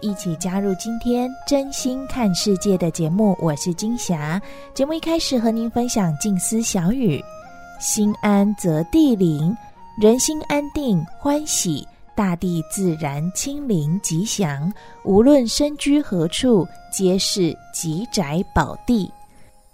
[0.00, 4.40] 一起加入今天真心看世界的节目，我是金霞。
[4.74, 7.22] 节目一开始和您分享静思小语：
[7.80, 9.56] 心安则地灵，
[10.00, 14.72] 人心安定欢喜，大地自然清灵吉祥。
[15.04, 19.10] 无论身居何处，皆是吉宅宝地。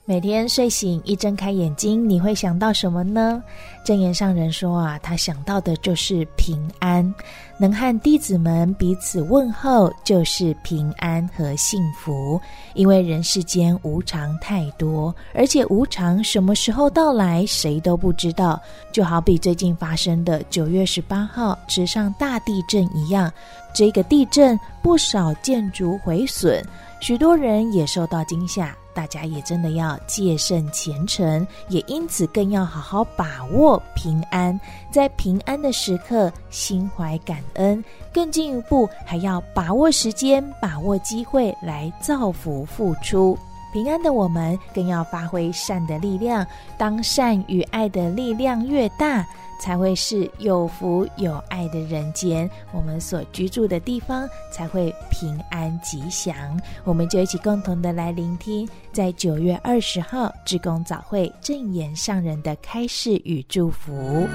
[0.04, 3.40] 每天睡醒一睁开眼睛，你会想到什么呢？
[3.84, 7.14] 证言上人说啊，他想到的就是平安，
[7.56, 12.40] 能和弟子们彼此问候，就是平安和幸福。
[12.74, 18.60] 因为人世间无常太多，而且无常什么时候到来，谁都不知道。
[18.90, 23.32] 就好比最近发生的九月十八号池上大地震一样，
[23.72, 26.60] 这个地震不少建筑毁损，
[26.98, 28.76] 许多人也受到惊吓。
[28.94, 34.58] 大家也真的要戒慎虔诚，也因此更要好好把握平安，
[34.90, 43.38] 在平安的时刻心怀感恩，更进一步还要把握时间，把握机会来造福付出。
[43.72, 46.46] 平安的我们更要发挥善的力量，
[46.76, 49.26] 当善与爱的力量越大，
[49.62, 56.60] 才会是有福有爱的人间，我们所居住的地方才会平安吉祥。
[56.82, 64.26] 我们就一起共同的来聆听，在九月二十号志公早会正言上人的开示与祝福。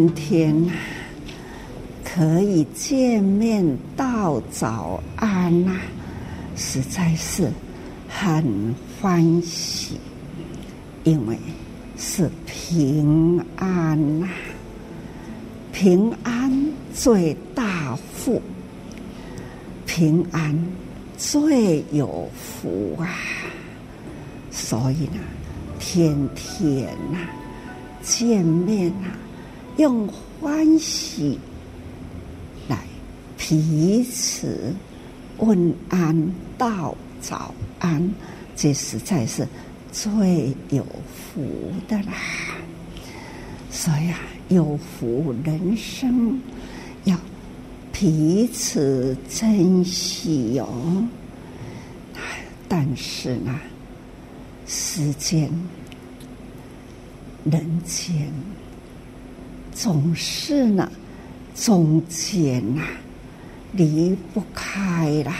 [0.00, 0.70] 天天
[2.04, 3.64] 可以见面
[3.96, 5.80] 道早安呐、啊，
[6.56, 7.50] 实在是
[8.08, 9.98] 很欢喜，
[11.04, 11.36] 因为
[11.98, 14.32] 是平安呐、啊，
[15.72, 16.50] 平安
[16.94, 18.40] 最大福，
[19.86, 20.56] 平安
[21.18, 23.08] 最有福啊，
[24.50, 25.20] 所以呢，
[25.78, 27.30] 天天呐、啊、
[28.02, 29.29] 见面呐、啊。
[29.80, 30.06] 用
[30.38, 31.38] 欢喜
[32.68, 32.76] 来
[33.38, 34.74] 彼此
[35.38, 36.14] 问安
[36.58, 38.14] 道早安，
[38.54, 39.48] 这实在是
[39.90, 40.84] 最有
[41.32, 42.12] 福的啦。
[43.70, 44.18] 所以啊，
[44.50, 46.38] 有福人生
[47.04, 47.16] 要
[47.90, 51.08] 彼此珍惜哟、哦。
[52.68, 53.58] 但是呢，
[54.66, 55.50] 时间
[57.44, 58.30] 人间。
[59.72, 60.90] 总是呢，
[61.54, 62.82] 中间呐，
[63.72, 65.32] 离不开了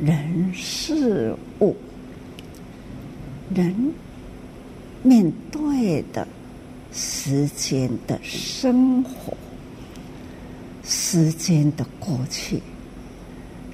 [0.00, 1.76] 人事物，
[3.54, 3.92] 人
[5.02, 6.26] 面对的
[6.92, 9.36] 时间的生活，
[10.84, 12.60] 时间的过去，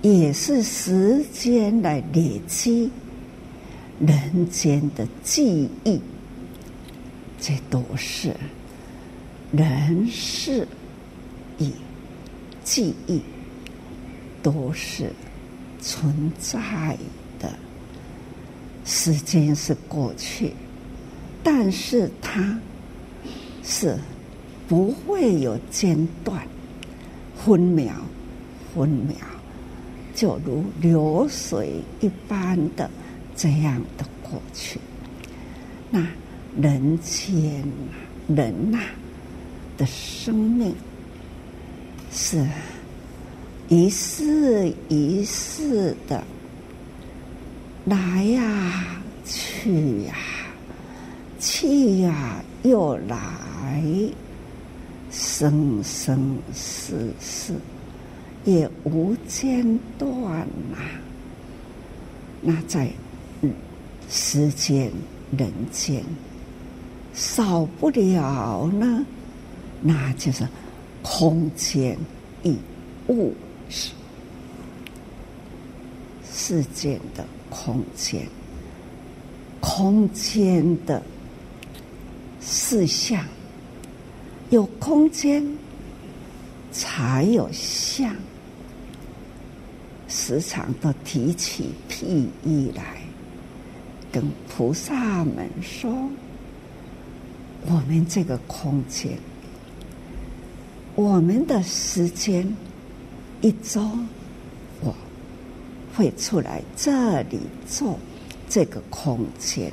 [0.02, 2.90] 也是时间来累积
[4.00, 6.00] 人间的记忆，
[7.40, 8.34] 这都是。
[9.50, 10.68] 人事
[11.58, 11.70] 与
[12.62, 13.22] 记忆
[14.42, 15.10] 都是
[15.80, 16.96] 存在
[17.38, 17.50] 的，
[18.84, 20.52] 时间是过去，
[21.42, 22.58] 但是它
[23.62, 23.96] 是
[24.68, 26.46] 不会有间断，
[27.34, 27.94] 分秒
[28.74, 29.16] 分秒，
[30.14, 32.90] 就如流水一般的
[33.34, 34.78] 这样的过去。
[35.90, 36.06] 那
[36.60, 37.64] 人间
[38.28, 38.78] 人呐、
[39.78, 40.74] 的生命
[42.10, 42.44] 是
[43.68, 46.22] 一世一世的
[47.86, 50.14] 来呀去呀，
[51.38, 53.82] 去呀又来，
[55.10, 57.54] 生生世世
[58.44, 60.40] 也无间断
[60.70, 60.78] 呐、
[62.40, 62.90] 那在
[63.42, 63.52] 嗯
[64.10, 64.90] 时间
[65.36, 66.02] 人间
[67.14, 69.06] 少不了呢，
[69.80, 70.46] 那就是
[71.02, 71.96] 空间
[72.42, 72.56] 与
[73.08, 73.34] 物
[73.68, 73.90] 质，
[76.30, 78.26] 世间的空间，
[79.60, 81.02] 空间的
[82.40, 83.24] 事项。
[84.50, 85.46] 有空间，
[86.72, 88.16] 才有相。
[90.08, 93.02] 时常都提起譬喻来，
[94.10, 95.90] 跟菩萨们说：
[97.66, 99.18] 我们这个空间，
[100.98, 102.44] 我们的时间
[103.40, 103.80] 一周，
[104.80, 104.92] 我
[105.94, 107.96] 会出来这里做
[108.48, 109.70] 这个空间，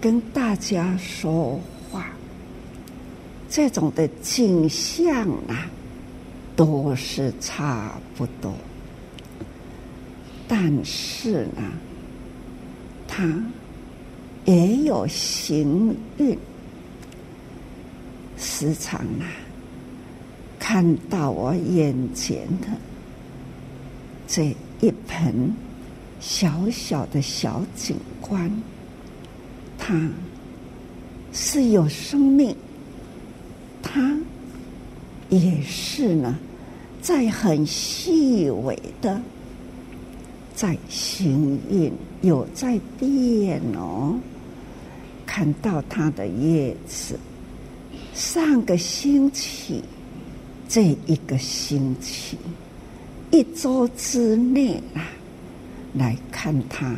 [0.00, 2.08] 跟大家说话。
[3.48, 5.70] 这种的景象啊，
[6.56, 8.52] 都是差不多，
[10.48, 11.62] 但是呢，
[13.06, 13.32] 他
[14.44, 16.36] 也有行运，
[18.36, 19.30] 时常啊，
[20.72, 22.68] 看到我眼前的
[24.28, 25.52] 这一盆
[26.20, 28.48] 小小的小景观，
[29.76, 30.08] 它
[31.32, 32.54] 是有生命。
[33.82, 34.16] 它
[35.28, 36.38] 也是呢，
[37.02, 39.20] 在很细微的
[40.54, 44.16] 在行运，有在变哦。
[45.26, 47.18] 看到它的叶子，
[48.14, 49.82] 上个星期，
[50.70, 52.38] 这一个星期，
[53.32, 55.10] 一周之内啊，
[55.94, 56.96] 来看他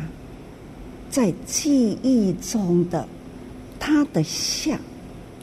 [1.09, 3.07] 在记忆中的
[3.79, 4.79] 他的像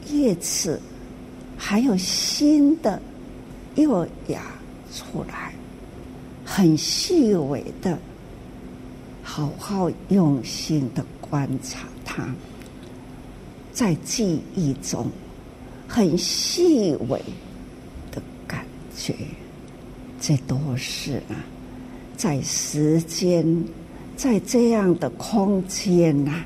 [0.09, 0.81] 叶子。
[1.63, 2.99] 还有新的
[3.75, 4.41] 幼芽
[4.91, 5.53] 出来，
[6.43, 7.99] 很细微的，
[9.21, 12.33] 好好用心的观察他，
[13.71, 15.07] 在记忆中
[15.87, 17.21] 很细微
[18.95, 19.15] 觉，
[20.19, 21.35] 这都是啊，
[22.17, 23.45] 在时间，
[24.15, 26.45] 在这样的空间呐、啊，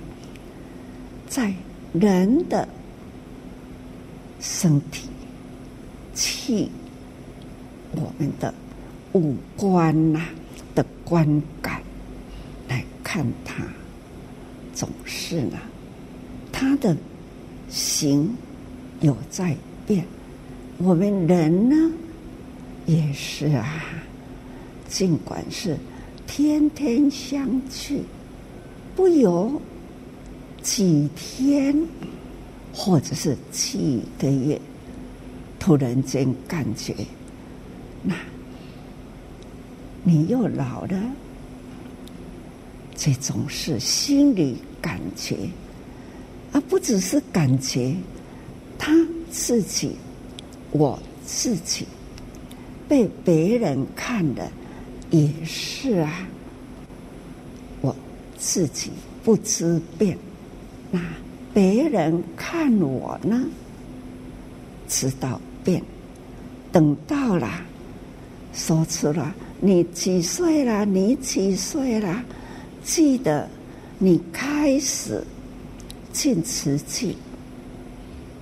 [1.27, 1.53] 在
[1.93, 2.67] 人的。
[4.41, 5.09] 身体、
[6.13, 6.69] 气，
[7.93, 8.53] 我们的
[9.13, 10.21] 五官呐、
[10.75, 11.25] 的观
[11.63, 11.81] 感
[12.67, 13.63] 来看它，
[14.71, 15.57] 总是呢，
[16.51, 16.95] 它的
[17.69, 18.35] 形
[19.01, 19.57] 有在
[19.87, 20.05] 变。
[20.77, 21.91] 我们人呢，
[22.85, 23.83] 也是啊，
[24.87, 25.77] 尽管是
[26.25, 28.01] 天天相聚，
[28.95, 29.61] 不由
[30.61, 31.75] 几天。
[32.77, 34.59] 或者是几个月，
[35.57, 36.93] 突然间感觉，
[38.03, 38.13] 那
[40.03, 41.01] 你又老了，
[42.93, 45.37] 这种是心理感觉，
[46.51, 47.95] 而不只是感觉，
[48.77, 48.91] 他
[49.31, 49.95] 自己，
[50.71, 51.85] 我自己
[52.87, 54.49] 被别人看的
[55.09, 56.27] 也是啊，
[57.81, 57.95] 我
[58.37, 58.91] 自己
[59.23, 60.17] 不知变，
[60.91, 60.99] 那。
[61.53, 63.41] 别人看我呢，
[64.89, 65.81] 知道变。
[66.69, 67.49] 等到了，
[68.51, 70.83] 说出了你几岁了？
[70.83, 72.21] 你几岁了？
[72.83, 73.49] 记得
[73.97, 75.23] 你开始
[76.11, 77.15] 进瓷器，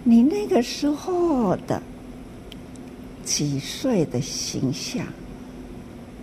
[0.03, 1.79] 你那个时候的
[3.23, 5.05] 几岁的形象？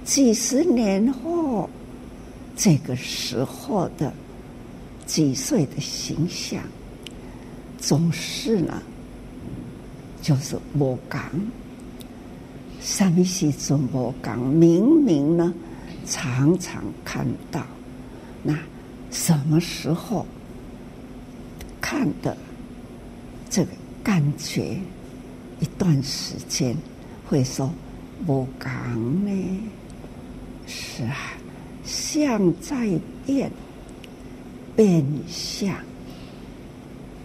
[0.04, 1.68] 几十年后
[2.56, 4.12] 这个时候的
[5.06, 6.62] 几岁的形象？
[7.78, 8.82] 总是呢，
[10.20, 11.20] 就是无同，
[12.80, 14.48] 什么时阵无同？
[14.48, 15.54] 明明呢，
[16.06, 17.64] 常常看到，
[18.42, 18.58] 那
[19.10, 20.26] 什么时候
[21.80, 22.36] 看的
[23.48, 23.70] 这个
[24.02, 24.78] 感觉，
[25.60, 26.76] 一段时间
[27.30, 27.72] 会说
[28.26, 29.60] 无讲呢？
[30.66, 31.14] 是啊，
[31.84, 33.48] 相在变，
[34.74, 35.72] 变相。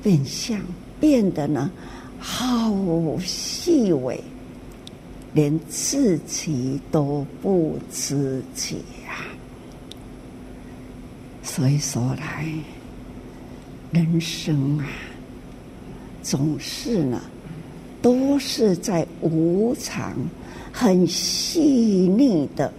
[0.04, 0.62] 变相
[1.00, 1.72] 变得呢，
[2.20, 2.72] 好
[3.20, 4.24] 细微，
[5.34, 8.76] 连自己都不自觉
[9.08, 9.26] 啊。
[11.42, 12.48] 所以说来，
[13.90, 14.86] 人生啊，
[16.22, 17.20] 总是呢，
[18.06, 20.14] 都是在无常、
[20.72, 22.72] 很细腻的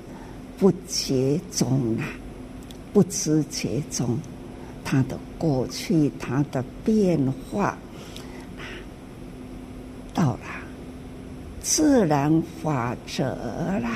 [0.57, 2.07] 不觉中啊，
[2.93, 4.17] 不知觉中。
[4.85, 7.19] 他的过去，他的变
[7.51, 7.77] 化，
[10.15, 10.41] 到了
[11.61, 13.25] 自然法则
[13.83, 13.91] 啦，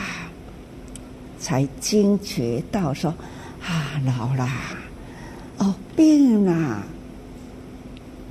[1.38, 3.14] 才惊觉到说
[3.62, 4.50] 啊，老啦，
[5.58, 6.82] 哦，病啦，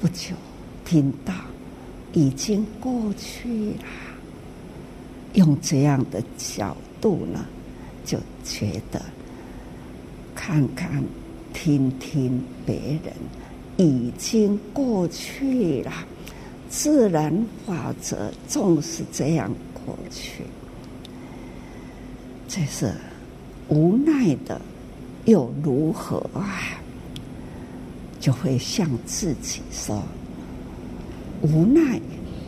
[0.01, 0.36] 不久
[0.84, 1.34] 听到
[2.13, 3.85] 已经过去了。
[5.33, 7.45] 用这样的角度呢，
[8.03, 9.01] 就觉得
[10.33, 11.03] 看看、
[11.53, 13.13] 听听别人
[13.77, 15.91] 已经过去了。
[16.67, 17.33] 自然
[17.65, 20.43] 法则总是这样过去，
[22.47, 22.93] 这是
[23.67, 24.61] 无奈的，
[25.25, 26.61] 又如何啊？
[28.19, 30.03] 就会向自己说
[31.41, 32.00] ：“无奈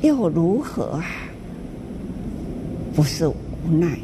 [0.01, 1.05] 又如何啊？”
[2.93, 3.36] 不是无
[3.79, 3.98] 奈，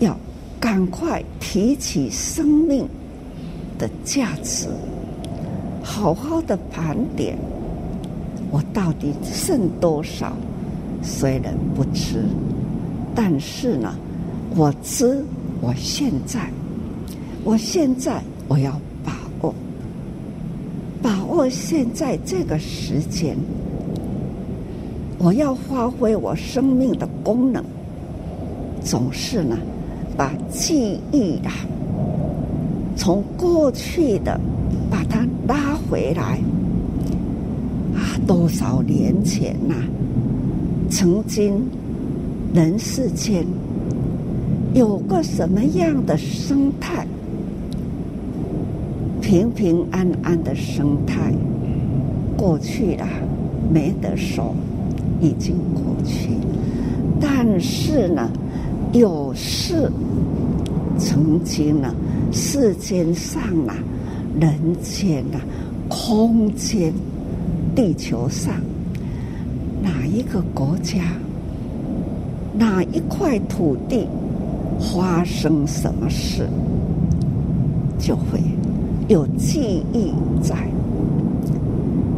[0.00, 0.16] 要
[0.58, 2.88] 赶快提起生命
[3.78, 4.68] 的价值，
[5.82, 7.38] 好好的盘点。
[8.50, 10.36] 我到底剩多少？
[11.02, 12.24] 虽然不吃，
[13.14, 13.94] 但是呢，
[14.56, 15.24] 我知。
[15.60, 16.50] 我现在，
[17.44, 18.72] 我现在我要，
[21.32, 23.36] 握现在这个时间，
[25.18, 27.64] 我要发挥我生命的功能。
[28.84, 29.56] 总是呢，
[30.16, 31.52] 把记忆啊，
[32.96, 34.38] 从过去的
[34.90, 36.38] 把它拉回来。
[37.94, 39.74] 啊多少年前呐、
[40.90, 41.60] 曾经
[42.54, 43.44] 人世间
[44.74, 47.06] 有个什么样的生态？
[49.22, 51.32] 平平安安的生态，
[52.36, 53.06] 过去了，
[53.72, 54.54] 没得说，
[55.20, 56.30] 已经过去。
[57.20, 58.28] 但是呢，
[58.92, 59.90] 有事
[60.98, 61.94] 曾经呢，
[62.32, 63.74] 世间上啊，
[64.38, 64.52] 人
[64.82, 65.40] 间啊，
[65.88, 66.92] 空间。
[67.74, 68.52] 地球上
[69.82, 71.00] 哪一个国家、
[72.52, 74.06] 哪一块土地
[74.78, 76.46] 发生什么事，
[77.98, 78.42] 就会
[79.08, 80.56] 有记忆在。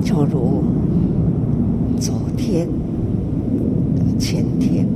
[0.03, 0.63] 就如
[1.99, 2.69] 昨天、
[4.19, 4.87] 前天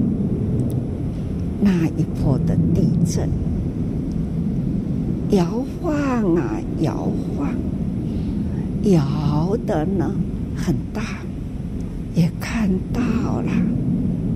[1.61, 3.29] 那一波的地震，
[5.31, 7.49] 摇晃啊摇晃，
[8.85, 10.11] 摇的呢。
[10.61, 11.01] 很大，
[12.17, 13.01] 也看到
[13.43, 13.51] 了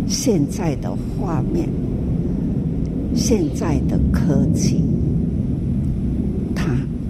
[0.07, 1.69] 现在的画面，
[3.13, 4.81] 现在的科技，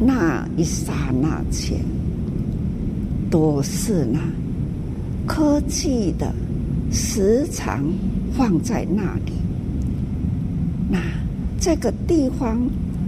[0.04, 1.78] 那一刹那间
[3.30, 4.18] 都是呢，
[5.26, 6.34] 科技的
[6.90, 7.84] 时常
[8.36, 9.32] 放在那里，
[10.90, 10.98] 那
[11.60, 12.60] 这个地方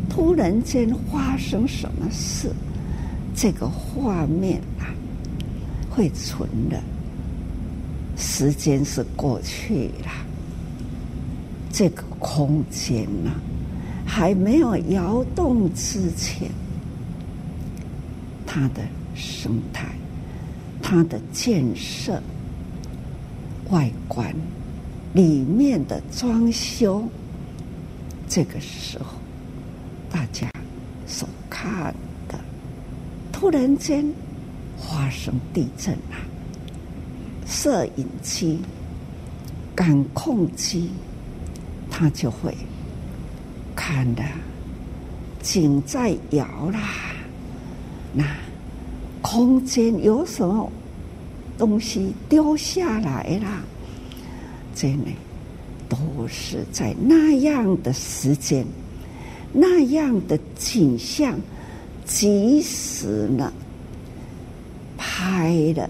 [0.09, 2.51] 突然间发生什么事，
[3.35, 4.87] 这个画面啊。
[5.97, 6.83] 会存的，
[8.17, 10.11] 时间是过去了，
[11.71, 13.31] 这个空间呢，
[14.05, 16.51] 还没有摇动之前，
[18.55, 19.85] 它的生态、
[20.81, 22.23] 它的建设、
[23.71, 24.33] 外观、
[25.13, 27.05] 里面的装修，
[28.29, 29.07] 这个时候
[30.09, 30.49] 大家
[31.05, 31.93] 所看
[32.29, 32.39] 的，
[33.33, 34.07] 突然间。
[34.77, 36.17] 发生地震了，
[37.47, 38.61] 摄影机、
[39.75, 40.91] 感控机，
[41.91, 42.55] 它就会
[43.75, 44.23] 看的
[45.41, 46.81] 井在摇啦。
[48.13, 48.25] 那
[49.25, 50.71] 空间有什么
[51.57, 53.63] 东西掉下来啦？
[54.75, 55.15] 这里
[55.89, 55.97] 都
[56.29, 58.67] 是在那样的时间、
[59.51, 61.41] 那样的景象，
[62.05, 63.51] 即使呢。
[64.97, 65.89] 拍了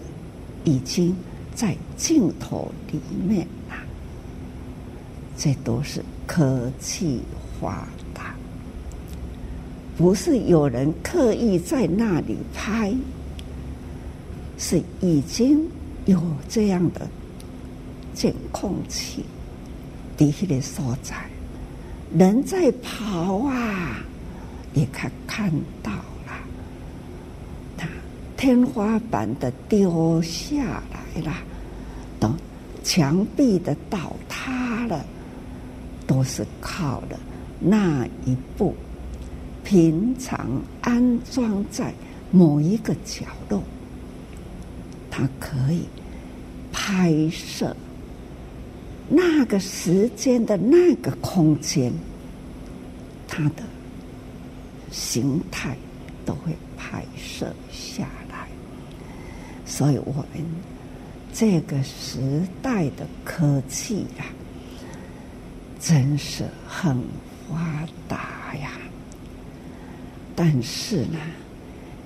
[0.64, 1.14] 已经
[1.54, 3.76] 在镜头里面了，
[5.36, 7.20] 这都是科技
[7.60, 8.20] 化的，
[9.96, 12.92] 不是有人刻意在那里拍，
[14.58, 15.68] 是已经
[16.06, 17.08] 有这样的
[18.14, 19.24] 监控器，
[20.16, 21.14] 底下的所在，
[22.16, 23.98] 人在跑啊，
[24.74, 25.92] 也看看到。
[28.36, 31.32] 天花板的丢下来了，
[32.20, 32.36] 等
[32.82, 35.02] 墙壁的倒塌了，
[36.06, 37.18] 都是靠的
[37.58, 38.74] 那一步
[39.62, 41.94] 平常安装在
[42.30, 43.62] 某一个角落，
[45.16, 45.84] 它可以
[46.72, 47.76] 拍摄
[49.08, 51.92] 那个时间的那个空间，
[53.28, 53.62] 它的
[54.90, 55.76] 形态
[56.26, 58.48] 都会拍摄下来。
[59.64, 60.44] 所以我们
[61.32, 64.26] 这个时代的科技啊，
[65.78, 67.00] 真是很
[67.48, 68.72] 发达呀。
[70.34, 71.18] 但是呢，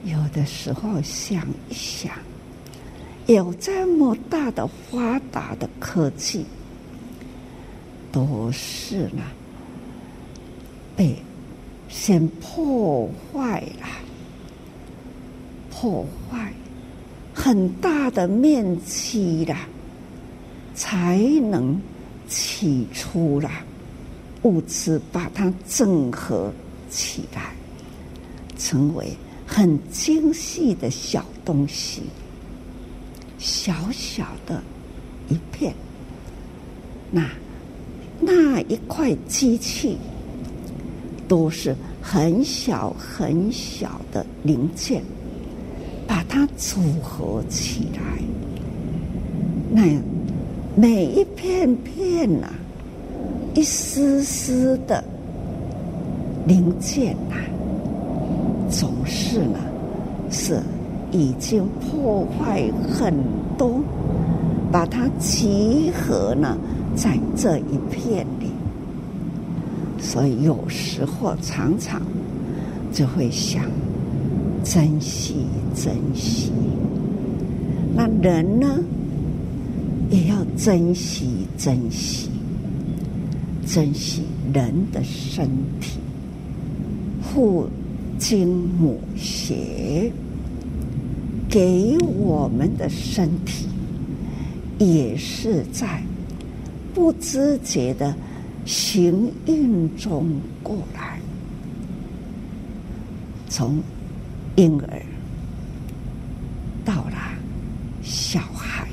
[0.05, 2.13] 有的时候想一想，
[3.29, 6.47] 有这么大的发达的科技，
[8.11, 9.23] 都是呢
[10.97, 11.15] 被
[11.91, 13.87] 先破坏了，
[15.71, 16.51] 破坏
[17.35, 19.55] 很大的面积了，
[20.75, 21.19] 才
[21.51, 21.79] 能
[22.29, 23.51] 起出了
[24.45, 26.51] 物质，把它整合
[26.89, 27.53] 起来，
[28.57, 29.15] 成为
[29.47, 32.01] 很精细的小东西，
[33.39, 34.63] 小小的
[35.29, 35.73] 一片，
[37.11, 37.25] 那。
[38.21, 39.97] 那一块机器
[41.29, 45.01] 都是很小很小的零件，
[46.05, 48.01] 把它组合起来。
[49.71, 49.83] 那
[50.75, 52.53] 每一片片呐、
[53.55, 55.03] 一丝丝的
[56.45, 57.37] 零件呐、
[58.69, 59.61] 总是呢
[60.29, 60.61] 是
[61.13, 63.15] 已经破坏很
[63.57, 63.81] 多，
[64.71, 66.57] 把它集合呢。
[66.97, 68.51] 在这一片里，
[70.01, 72.03] 所以有时候常常
[72.93, 73.63] 就会想
[74.65, 75.47] 珍惜
[75.77, 76.51] 珍惜。
[77.95, 78.81] 那人呢，
[80.11, 82.29] 也要珍惜珍惜，
[83.65, 85.49] 珍惜人的身
[85.81, 86.01] 体，
[87.23, 87.69] 父
[88.19, 90.11] 精母血
[91.49, 93.69] 给我们的身体，
[94.79, 96.03] 也是在。
[96.95, 98.13] 不知觉的
[98.65, 100.29] 行运中
[100.65, 101.21] 过来，
[103.49, 103.81] 从
[104.57, 105.03] 婴儿
[106.85, 107.17] 到了
[108.03, 108.89] 小孩，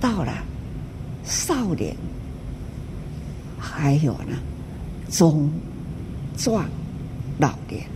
[0.00, 0.32] 到了
[1.22, 1.94] 少年，
[3.56, 4.36] 还有呢
[5.08, 5.48] 中
[6.36, 6.68] 壮
[7.38, 7.86] 老年，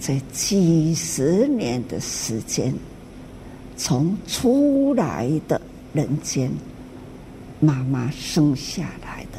[0.00, 2.74] 这几十年的时间，
[3.76, 5.60] 从出来的。
[5.94, 6.50] 人间，
[7.60, 9.38] 妈妈生下来的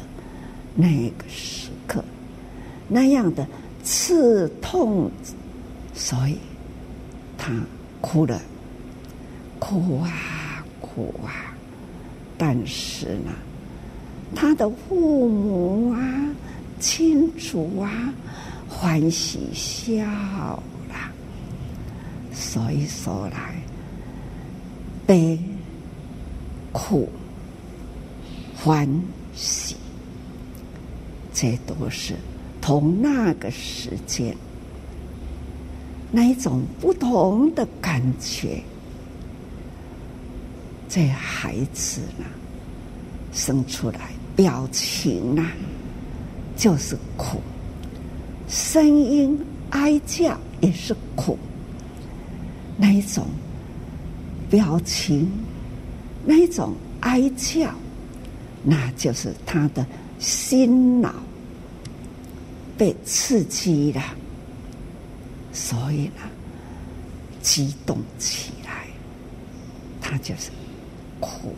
[0.74, 2.04] 那个时刻，
[2.88, 3.46] 那样的
[3.84, 5.08] 刺痛，
[5.94, 6.36] 所以
[7.38, 7.52] 他
[8.00, 8.42] 哭了，
[9.60, 10.10] 哭啊
[10.80, 11.54] 哭啊。
[12.36, 13.32] 但是呢，
[14.34, 16.34] 他的父母啊、
[16.80, 18.12] 亲属啊，
[18.80, 20.02] 欢喜笑
[20.88, 21.12] 了。
[22.32, 23.54] 所以说来，
[25.06, 25.38] 悲。
[26.72, 27.08] 苦、
[28.56, 28.88] 欢
[29.34, 29.74] 喜，
[31.34, 32.14] 这都是
[32.60, 34.36] 同那个时间
[36.12, 38.62] 那一种不同的感觉。
[40.88, 42.24] 这孩子呢，
[43.32, 45.50] 生出来表情啊，
[46.56, 47.38] 就是苦；
[48.50, 49.38] 声音
[49.70, 51.38] 哀叫也是苦。
[52.76, 53.26] 那一种
[54.50, 55.30] 表情。
[56.22, 57.74] 那一种哀叫，
[58.62, 59.84] 那就是他的
[60.18, 61.14] 心脑
[62.76, 64.02] 被刺激了，
[65.50, 66.20] 所以呢，
[67.40, 68.86] 激动起来，
[69.98, 70.50] 他就是
[71.20, 71.54] 哭。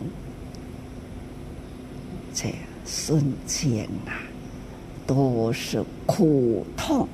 [2.33, 4.13] 这瞬间呐，
[5.05, 7.07] 都是苦痛，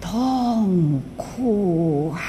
[0.00, 2.20] 痛苦啊！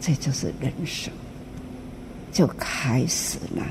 [0.00, 1.12] 这就是人生。
[2.32, 3.64] 就开始了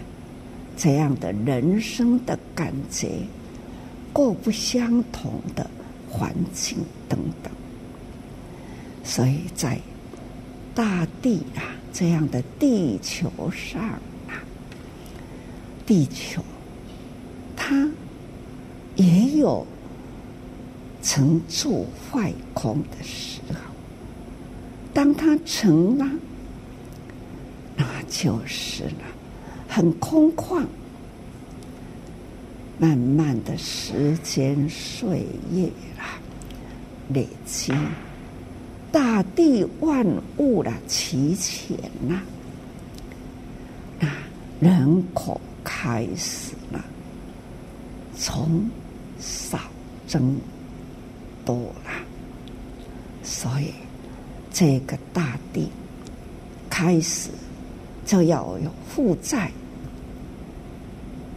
[0.76, 3.12] 这样的人生的感觉，
[4.12, 5.70] 各不相同的
[6.10, 7.54] 环境等等，
[9.04, 9.80] 所以在
[10.74, 11.62] 大地啊
[11.94, 13.80] 这样的地球上
[14.28, 14.42] 啊，
[15.86, 16.42] 地球
[17.56, 17.88] 它
[18.96, 19.66] 也有
[21.02, 23.60] 成住坏空的时候，
[24.94, 26.06] 当它成了。
[27.78, 29.04] 那就是了，
[29.68, 30.64] 很空旷。
[32.78, 35.66] 慢慢的时间岁月
[35.98, 36.20] 啦，
[37.14, 37.74] 累积
[38.92, 40.06] 大地万
[40.38, 42.22] 物的齐全呐，
[43.98, 44.10] 那
[44.60, 46.84] 人口开始了，
[48.18, 48.70] 从
[50.16, 50.38] 增
[51.44, 51.92] 多了，
[53.22, 53.74] 所以
[54.50, 55.70] 这个大地
[56.70, 57.30] 开始。
[58.06, 59.52] 就要有负债，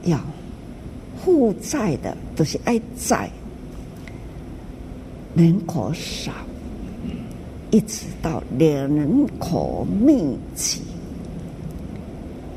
[0.03, 0.21] 要
[1.25, 3.31] 负债的都是爱债，
[5.35, 6.31] 人口少，
[7.71, 10.83] 一直到人口密集，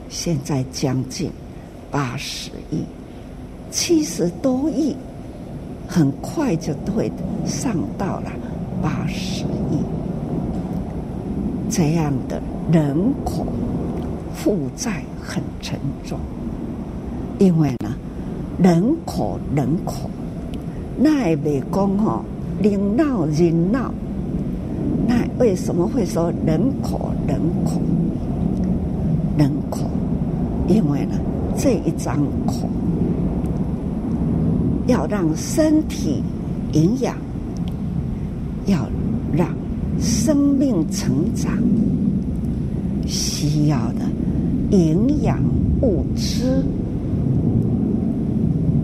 [0.09, 1.31] 现在将近
[1.89, 2.83] 八十亿、
[3.71, 4.93] 七十多亿，
[5.93, 7.11] 很快就会
[7.45, 8.31] 上到了
[8.81, 9.83] 八十亿。
[11.69, 13.45] 这样的人口
[14.33, 16.17] 负债很沉重，
[17.39, 17.93] 因为呢，
[18.57, 20.09] 人口人口，
[20.97, 22.23] 那也没讲吼，
[22.63, 23.91] 人闹人闹，
[25.05, 27.81] 那为什么会说人口人口
[29.37, 29.79] 人口？
[30.69, 31.17] 因为呢，
[31.57, 32.69] 这一张口
[34.91, 36.21] 要让身体
[36.73, 37.15] 营养，
[38.67, 38.87] 要
[39.33, 39.47] 让。
[39.99, 41.51] 生命成长
[43.05, 44.05] 需要的
[44.75, 45.37] 营养
[45.81, 46.63] 物质，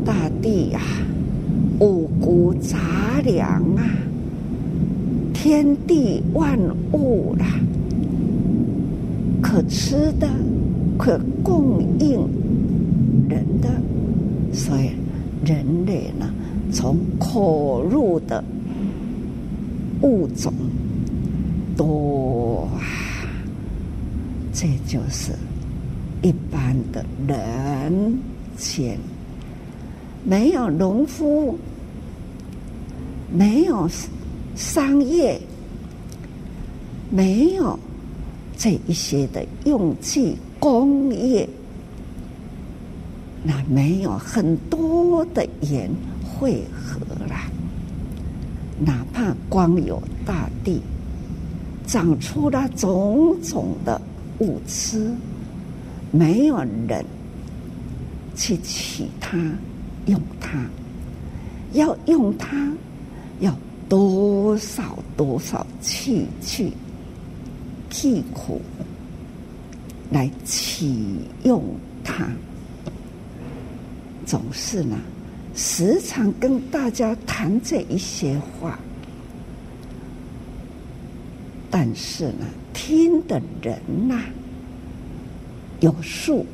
[0.05, 0.81] 大地啊，
[1.79, 2.77] 五谷杂
[3.23, 3.81] 粮啊，
[5.33, 6.59] 天地万
[6.91, 7.57] 物啦、啊，
[9.41, 10.27] 可吃的、
[10.99, 12.19] 可供应
[13.27, 13.69] 人的，
[14.53, 14.91] 所以
[15.47, 16.29] 人类呢，
[16.73, 18.43] 从口入的
[20.01, 20.53] 物种。
[21.77, 22.81] 多啊！
[24.51, 25.31] 这就是
[26.23, 28.17] 一般的人
[28.57, 28.97] 间，
[30.23, 31.55] 没有农夫，
[33.31, 33.87] 没有
[34.55, 35.39] 商业，
[37.11, 37.77] 没有
[38.57, 41.47] 这一些的用具工业，
[43.47, 45.89] 那没有很多的盐
[46.21, 47.33] 汇合了，
[48.77, 50.81] 哪怕光有大地。
[51.85, 54.01] 长出了种种的
[54.39, 55.15] 物资，
[56.11, 57.05] 没有人
[58.35, 59.37] 去取它、
[60.07, 60.65] 用它，
[61.71, 62.69] 要用它，
[63.39, 63.55] 要
[63.87, 66.73] 多少多少去去
[67.89, 68.61] 去苦
[70.11, 71.63] 来启用
[72.03, 72.27] 它，
[74.27, 74.99] 总是呢，
[75.55, 78.77] 时常跟大家谈这一些话。
[81.71, 84.19] 但是呢，听的人呐、
[85.79, 86.45] 有数，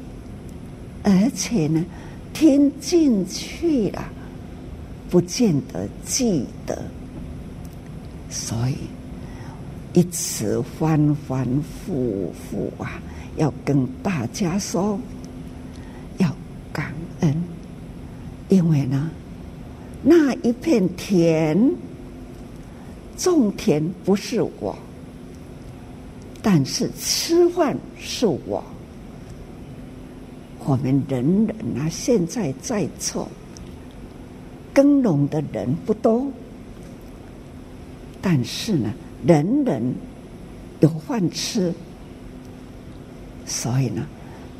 [1.03, 1.83] 而且呢，
[2.31, 4.07] 听进去了，
[5.09, 6.83] 不见得记得，
[8.29, 8.77] 所以
[9.93, 13.01] 一直反反复复啊，
[13.37, 14.99] 要跟大家说，
[16.17, 16.35] 要
[16.71, 17.43] 感恩，
[18.53, 19.09] 因为呢，
[20.03, 21.57] 那一片田
[23.17, 24.77] 种田不是我。
[26.39, 28.63] 但是吃饭是我，
[30.65, 33.27] 我们人人啊，现在在做
[34.71, 36.27] 耕农的人不多，
[38.21, 38.93] 但是呢，
[39.25, 39.95] 人人
[40.81, 41.73] 有饭吃，
[43.47, 44.05] 所以呢，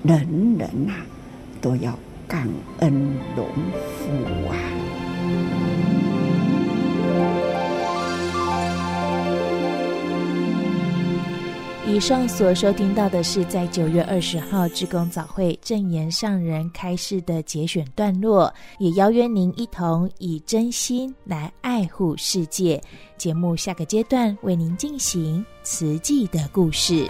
[0.03, 1.05] 人人啊
[1.61, 2.47] 都要感
[2.79, 2.91] 恩
[3.35, 3.47] 农
[3.97, 4.55] 夫啊。
[11.85, 22.81] 以上所收听到的是在九月二十号志工早会正言上人开示的节选段落，也邀约您一同以真心来爱护世界。
[23.17, 27.05] 节目下个阶段为您进行慈济的故事。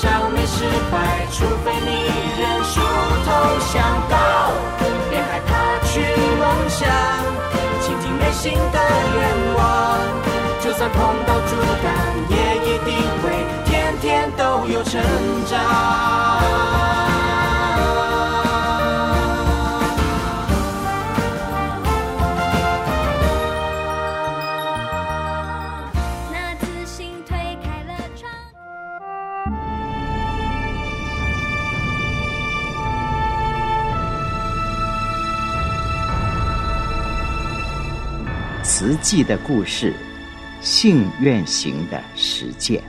[0.00, 1.90] 消灭失败，除非你
[2.40, 2.80] 认输
[3.26, 3.28] 投
[3.70, 3.84] 降。
[4.08, 4.16] 告，
[5.10, 5.50] 别害怕
[5.84, 6.00] 去
[6.40, 6.88] 梦想，
[7.82, 8.78] 倾听内心的
[9.14, 9.20] 愿
[9.56, 9.60] 望。
[10.62, 11.92] 就算碰到阻挡，
[12.30, 12.34] 也
[12.64, 12.88] 一定
[13.22, 15.02] 会天天都有成
[15.46, 17.09] 长。
[38.90, 39.94] 实际的故事，
[40.60, 42.82] 信愿行的实践。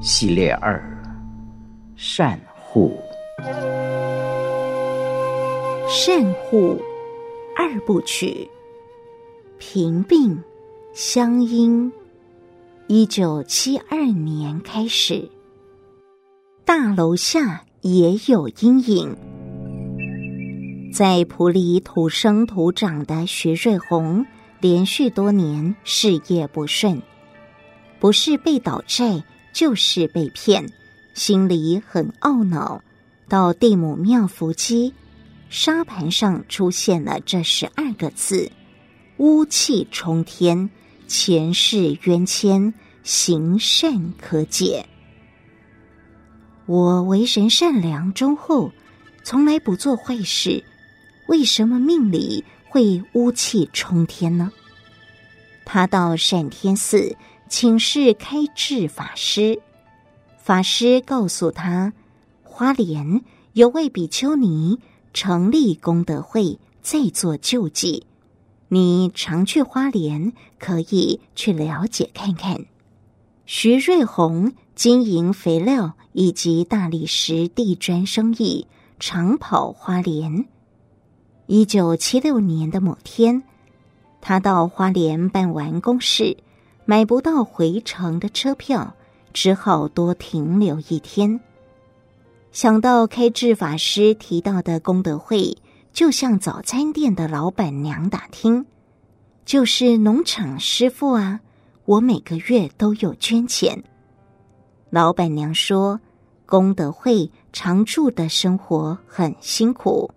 [0.00, 0.82] 系列二：
[1.94, 3.00] 善护。
[5.88, 6.82] 善护
[7.56, 8.50] 二部曲，
[9.60, 10.42] 平病
[10.92, 11.92] 相因。
[12.88, 15.30] 一九七二年开始，
[16.64, 19.16] 大楼下也有阴影。
[20.92, 24.26] 在普里土生土长的徐瑞红，
[24.60, 27.00] 连续多年事业不顺，
[27.98, 29.24] 不是被倒债，
[29.54, 30.70] 就是被骗，
[31.14, 32.82] 心里很懊恼。
[33.26, 34.92] 到地母庙伏击，
[35.48, 38.52] 沙盘上出现了这十二个字：
[39.16, 40.68] 污气冲天，
[41.06, 44.84] 前世冤牵，行善可解。
[46.66, 48.70] 我为人善良忠厚，
[49.24, 50.62] 从来不做坏事。
[51.26, 54.52] 为什么命里会污气冲天呢？
[55.64, 57.16] 他到善天寺
[57.48, 59.60] 请示开智法师，
[60.36, 61.92] 法师告诉他，
[62.42, 64.78] 花莲有位比丘尼
[65.14, 68.06] 成立功德会，在做救济。
[68.68, 72.64] 你常去花莲，可以去了解看看。
[73.44, 78.66] 徐瑞红经营肥料以及大理石地砖生意，
[78.98, 80.46] 常跑花莲。
[81.54, 83.42] 一九七六年的某天，
[84.22, 86.38] 他到花莲办完公事，
[86.86, 88.94] 买不到回程的车票，
[89.34, 91.38] 只好多停留一天。
[92.52, 95.54] 想到开智法师提到的功德会，
[95.92, 98.64] 就向早餐店的老板娘打听，
[99.44, 101.40] 就是农场师傅啊，
[101.84, 103.84] 我每个月都有捐钱。
[104.88, 106.00] 老板娘说，
[106.46, 110.10] 功德会常住的生活很辛苦。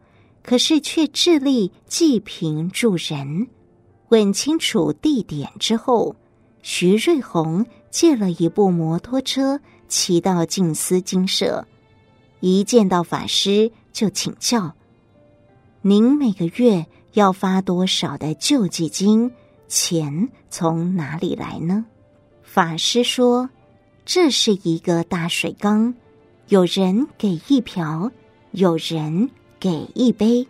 [0.45, 3.47] 可是却致力济贫助人。
[4.09, 6.15] 问清楚地点之后，
[6.61, 11.65] 徐瑞红借了一部摩托车，骑到静思精舍。
[12.41, 14.75] 一见到法师，就请教
[15.81, 19.31] ：“您每个月要发多少的救济金？
[19.67, 21.83] 钱从哪里来呢？”
[22.43, 23.49] 法师说
[24.05, 25.95] ：“这是一个大水缸，
[26.49, 28.11] 有人给一瓢，
[28.51, 29.27] 有人。”
[29.65, 30.45] 给一杯，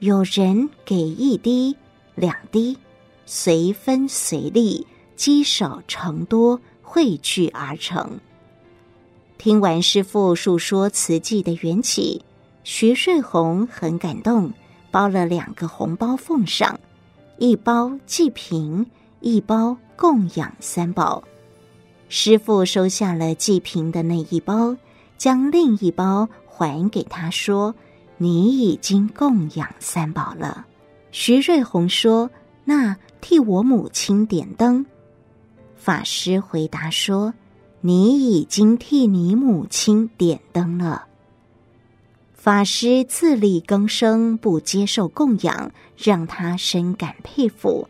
[0.00, 1.74] 有人给一滴、
[2.14, 2.76] 两滴，
[3.24, 8.20] 随分随力，积少成多，汇聚而成。
[9.38, 12.22] 听完师父述说慈济的缘起，
[12.62, 14.52] 徐瑞红很感动，
[14.90, 16.78] 包了两个红包奉上，
[17.38, 18.84] 一包济贫，
[19.20, 21.24] 一包供养三宝。
[22.10, 24.76] 师父收下了济贫的那一包，
[25.16, 27.74] 将另一包还给他说。
[28.22, 30.66] 你已经供养三宝了，
[31.10, 32.30] 徐瑞红说
[32.66, 34.84] ：“那替我母亲点灯。”
[35.74, 37.32] 法师回答说
[37.80, 41.06] ：“你已经替你母亲点灯了。”
[42.36, 47.88] 法师自力更生，不接受供养，让他深感佩服，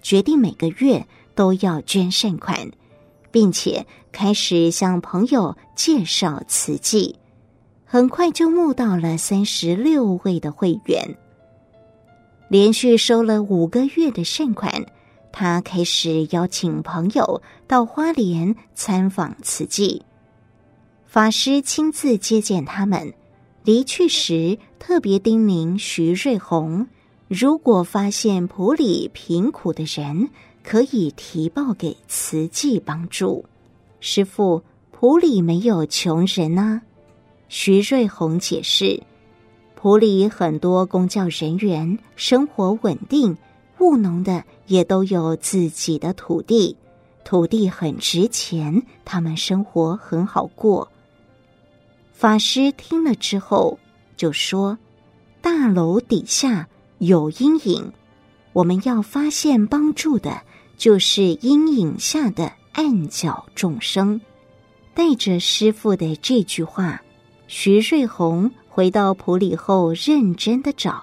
[0.00, 2.70] 决定每个月都要捐善款，
[3.32, 7.16] 并且开始向朋友介绍慈济。
[7.92, 11.14] 很快就募到了三十六位的会员，
[12.48, 14.86] 连续收了五个月的善款，
[15.30, 20.00] 他开始邀请朋友到花莲参访慈济。
[21.04, 23.12] 法师亲自接见他们，
[23.62, 26.86] 离去时特别叮咛徐瑞红：
[27.28, 30.30] 如果发现埔里贫苦的人，
[30.64, 33.44] 可以提报给慈济帮助。
[34.00, 36.80] 师傅，埔里没有穷人啊。
[37.54, 39.02] 徐瑞红解释，
[39.74, 43.36] 埔里很多公教人员生活稳定，
[43.78, 46.74] 务农的也都有自己的土地，
[47.24, 50.90] 土地很值钱，他们生活很好过。
[52.14, 53.78] 法师听了之后
[54.16, 54.78] 就说
[55.42, 56.66] ：“大楼底下
[57.00, 57.92] 有阴影，
[58.54, 60.40] 我们要发现帮助的，
[60.78, 64.18] 就是阴影下的暗角众生。”
[64.96, 67.02] 带着师傅的这句话。
[67.54, 71.02] 徐瑞红回到普里后，认真的找，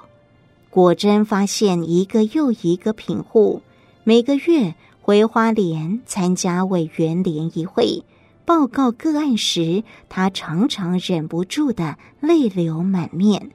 [0.71, 3.61] 果真发现一个又一个贫户。
[4.03, 8.03] 每个月回花莲参加委员联谊会，
[8.45, 13.51] 报告个案时，他常常忍不住的泪流满面。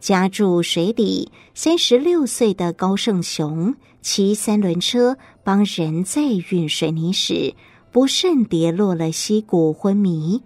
[0.00, 7.54] 家住水里，三十六岁的高胜雄骑三轮车帮人载运水泥时，
[7.92, 10.42] 不慎跌落了溪谷，昏迷。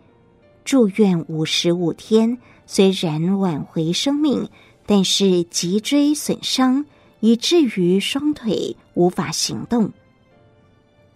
[0.64, 4.48] 住院五十五天，虽然挽回生命，
[4.86, 6.84] 但是脊椎损伤，
[7.20, 9.92] 以至于双腿无法行动。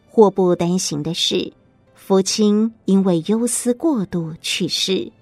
[0.09, 1.53] 祸不单行的是，
[1.95, 5.13] 父亲因为忧思过度去世，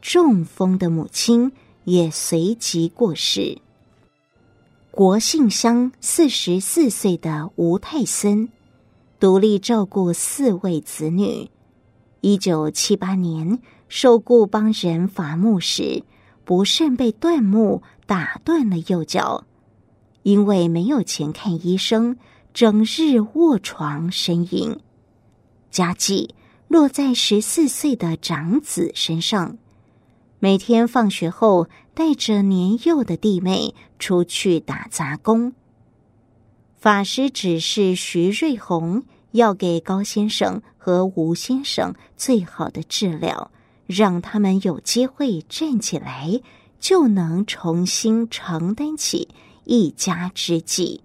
[0.00, 1.52] 中风的母亲
[1.84, 3.58] 也随即过世。
[4.90, 8.48] 国姓乡四十四岁的吴泰森，
[9.20, 11.50] 独立照顾四位子女。
[12.20, 16.02] 一九七八年受雇帮人伐木时，
[16.44, 19.44] 不慎被断木打断了右脚，
[20.22, 22.16] 因为没有钱看医生，
[22.52, 24.78] 整日卧床呻吟。
[25.70, 26.34] 家计
[26.66, 29.56] 落在十四岁的长子身上，
[30.40, 35.52] 每天放学后带着年幼的弟妹出去打杂工。
[36.76, 43.50] 法师指示徐瑞红要给高先生和吴先生最好的治疗，
[43.86, 46.40] 让他们有机会站起来，
[46.80, 49.28] 就能重新承担起
[49.64, 51.02] 一家之计。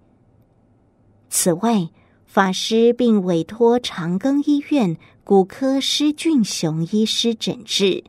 [1.29, 1.89] 此外，
[2.25, 8.05] 法师并委托长庚医院骨科施俊雄医师诊治。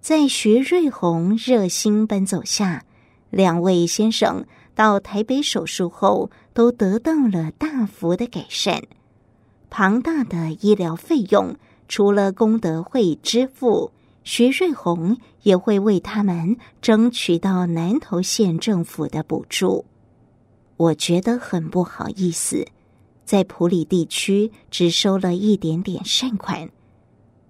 [0.00, 2.84] 在徐瑞红热心奔走下，
[3.30, 8.82] 两位先生到台北手术后，都得到了大幅的改善。
[9.70, 11.56] 庞大的医疗费用，
[11.88, 13.92] 除了功德会支付，
[14.24, 19.86] 徐瑞红也会为他们争取到南投县政府的补助。
[20.76, 22.66] 我觉得很不好意思。
[23.24, 26.68] 在普里地区只收了一点点善款，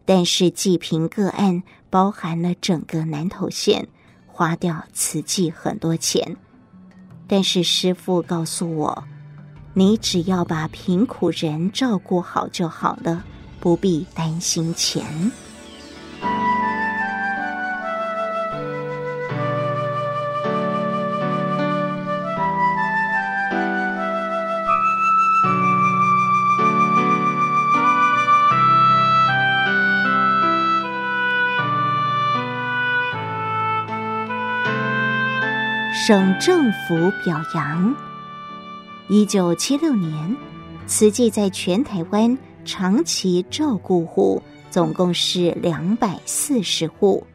[0.04, 3.88] 但是济贫个案包含了整个南投县，
[4.26, 6.36] 花掉慈济很多钱。
[7.26, 9.04] 但是师父告诉我，
[9.72, 13.22] 你只要把贫苦人照顾好就好了，
[13.60, 15.04] 不必担心钱。
[36.06, 38.09] 省政府表扬。
[39.12, 40.36] 一九七六年，
[40.86, 47.26] 慈济在全台湾长期照顾户总共是两百四十户，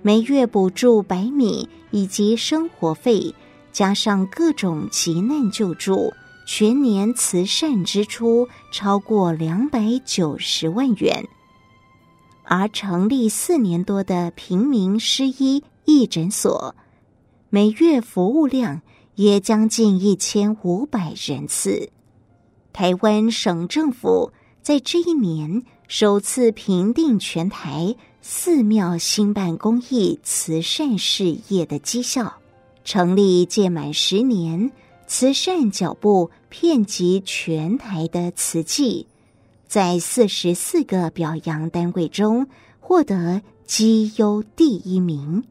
[0.00, 3.34] 每月补助百米以及生活费，
[3.72, 6.14] 加上各种急难救助，
[6.46, 11.28] 全年慈善支出超过两百九十万元。
[12.42, 16.74] 而成立四年多的平民师医义诊所。
[17.48, 18.82] 每月服务量
[19.16, 21.90] 也将近一千五百人次。
[22.72, 32.34] 台湾省政府在这一年首次评定全台寺庙兴办公益慈善事业的绩效，
[32.84, 34.70] 成立届满十年
[35.06, 39.06] 慈善脚步遍及全台的慈济，
[39.66, 42.48] 在四十四个表扬单位中
[42.80, 45.44] 获得绩优第一名。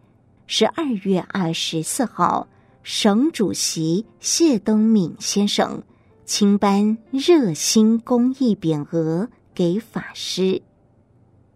[0.45, 2.47] 十二月二十四号，
[2.88, 5.82] 省主席谢东闵先生
[6.24, 10.62] 亲颁热心公益匾额给法师。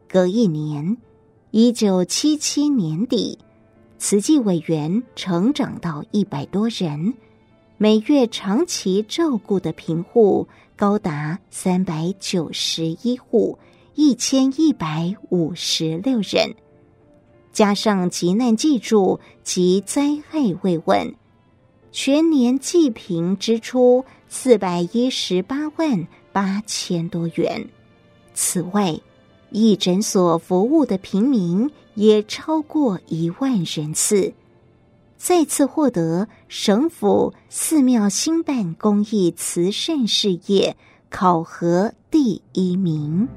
[0.08, 0.98] 隔一年，
[1.52, 3.38] 一九七七年底，
[4.00, 7.14] 慈济委员成长到一百多人，
[7.78, 13.60] 每月长期照顾的贫户高达三百九十一户，
[13.94, 16.56] 一千一百五十六人。
[17.52, 21.14] 加上急难济助及灾害慰问，
[21.92, 27.68] 全年济贫支出四百一十八万八千多元。
[28.34, 29.00] 此外，
[29.50, 34.34] 义诊所服务的平民也超过一万人次，
[35.18, 40.78] 再次获得省府寺庙兴办公益慈善事业
[41.10, 43.28] 考核第一名。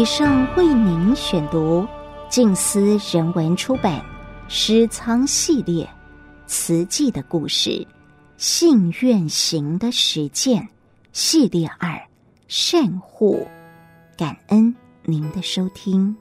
[0.00, 1.86] 以上为您选读
[2.30, 4.00] 静思人文出版
[4.48, 5.84] 《诗仓系列》
[6.46, 7.86] 慈济的故事，
[8.38, 10.66] 信愿行的实践
[11.12, 12.00] 系列二
[12.48, 13.46] 善护，
[14.16, 14.74] 感恩
[15.04, 16.16] 您的收听。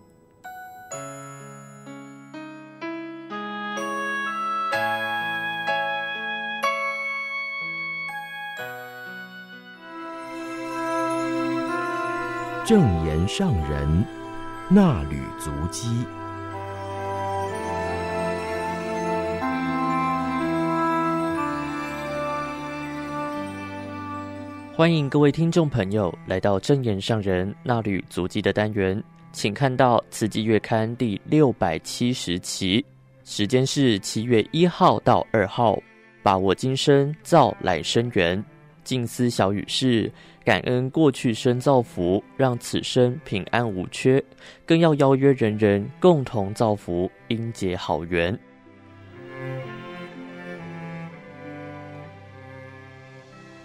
[12.70, 14.06] 正言上人
[14.70, 15.88] 那履足迹。
[24.76, 32.86] 欢迎各位听众朋友来到正言上人那履足迹的单元，请看到《慈济月刊》第六百七十期，
[33.24, 35.76] 时间是七月一号到二号。
[36.22, 38.46] 把握今生造来生缘，
[38.84, 40.12] 静思小语是
[40.50, 44.20] 感恩过去生造福，让此生平安无缺，
[44.66, 48.36] 更要邀约人人共同造福，应结好缘。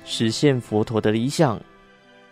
[0.04, 1.58] 实现佛陀的理想。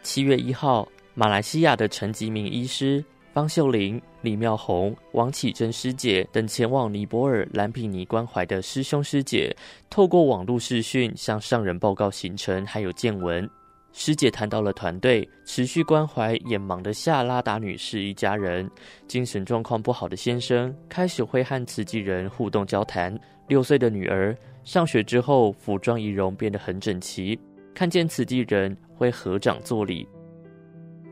[0.03, 9.57] 七月一号，马来西亚的陈吉明医师、方秀玲、李妙红、王启珍师姐等前往尼泊尔蓝毗尼关怀的师兄师姐，
[9.88, 13.48] 透过网络视讯向上人报告行程还有见闻。
[13.93, 18.68] 师姐谈到了团队持续关怀眼盲的夏拉达女士一家人，
[19.07, 23.16] 精神状况不好的先生开始会和慈济人互动交谈。
[23.49, 24.34] 六岁的女儿
[24.64, 27.38] 上学之后，服装仪容变得很整齐。
[27.74, 30.09] 看见慈济人会合掌作礼。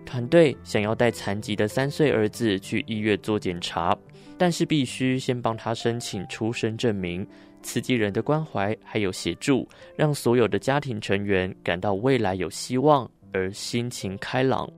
[0.07, 3.97] 团队想要带残疾的三岁儿子去医院做检查，
[4.39, 7.27] 但是必须先帮他申请出生证明。
[7.63, 14.69] 慈济人的关怀还有协助，让所有的家庭成员感到未来有希望，而心情开朗。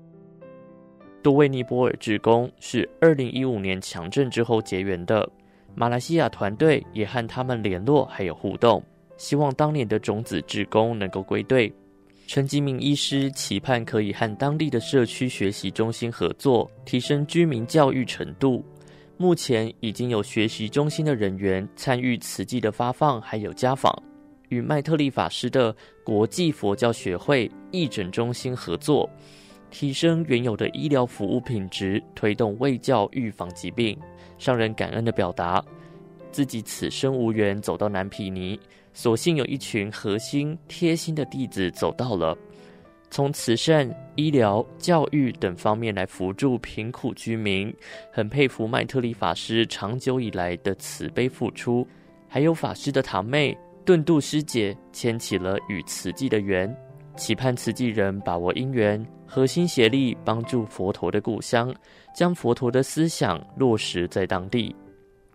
[1.23, 5.29] 多位尼泊尔志工是二零一五年强震之后结缘的，
[5.75, 8.83] 马来西亚团队也和他们联络还有互动。
[9.17, 11.73] 希望当年的种子志工能够归队。
[12.27, 18.65] 陈吉明医师期盼可以和当地的社区学习中心合作，提升居民教育程度。
[19.17, 24.03] 目前已经有学习中心的人员参与慈济的发放，还有家访，
[24.49, 29.09] 与麦特利法师的国际佛教学会义诊中心合作，
[29.71, 33.97] 提升原有的医疗服务品质，推动卫教预防疾病。
[34.39, 35.65] 上人感恩的表达，
[36.33, 38.59] 自己此生无缘走到南皮尼。
[38.95, 42.37] 所幸有一群核心贴心的弟子走到了，
[43.13, 43.87] 从慈善、
[44.17, 47.71] 医疗、教育等方面来扶助贫苦居民，
[48.11, 51.87] 很佩服麦特利法师长久以来的慈悲付出，
[52.27, 53.55] 还有法师的堂妹
[53.85, 56.75] 顿度师姐牵起了与慈济的缘，
[57.15, 61.71] 期盼慈济人把握因缘，合心协力帮助佛陀的故乡，
[62.17, 64.75] 将佛陀的思想落实在当地。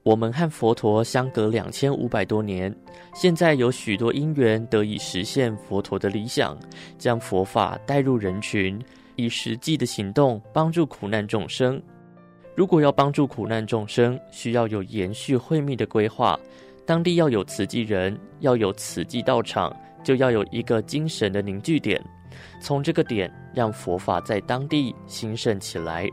[0.07, 2.73] 我们和佛陀相隔两千五百多年，
[3.13, 6.57] 现在有许多因缘得以实现佛陀的理想，
[6.97, 8.81] 将佛法带入人群，
[9.17, 11.81] 以实际的行动帮助苦难众生。
[12.55, 16.39] 如果要帮助苦难众生，需要有延续会密的规划，
[16.85, 22.01] 当地要有慈济人，要有慈济道场，就要有一个精神的凝聚点，
[22.61, 26.09] 从这个点让佛法在当地兴盛起来。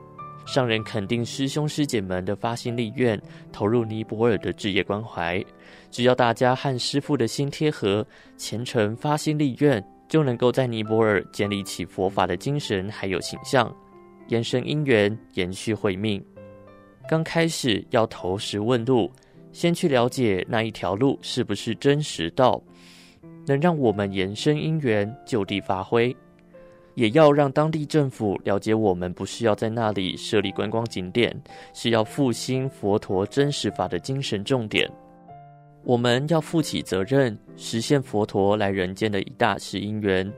[0.47, 3.21] 上人肯定师兄师姐们的发心立愿，
[3.51, 5.43] 投入尼泊尔的置业关怀。
[5.91, 13.75] 只要大家和师父的心贴合，虔诚发心立愿，就能够在尼泊尔建立起佛法的精神还有形象，
[14.29, 16.23] 延伸因缘，延续慧命。
[17.09, 19.11] 刚开始要投石问路，
[19.53, 22.63] 先去了解那一条路是不是真实道，
[23.47, 26.15] 能让我们延伸因缘，就地发挥。
[26.95, 31.35] 也要让当地政府了解，我们不是要在那里设立观光景点，
[31.73, 34.91] 是要复兴佛陀真实法的精神重点。
[35.83, 40.33] 我们要负起责任，实现佛陀来人间的一大事因缘。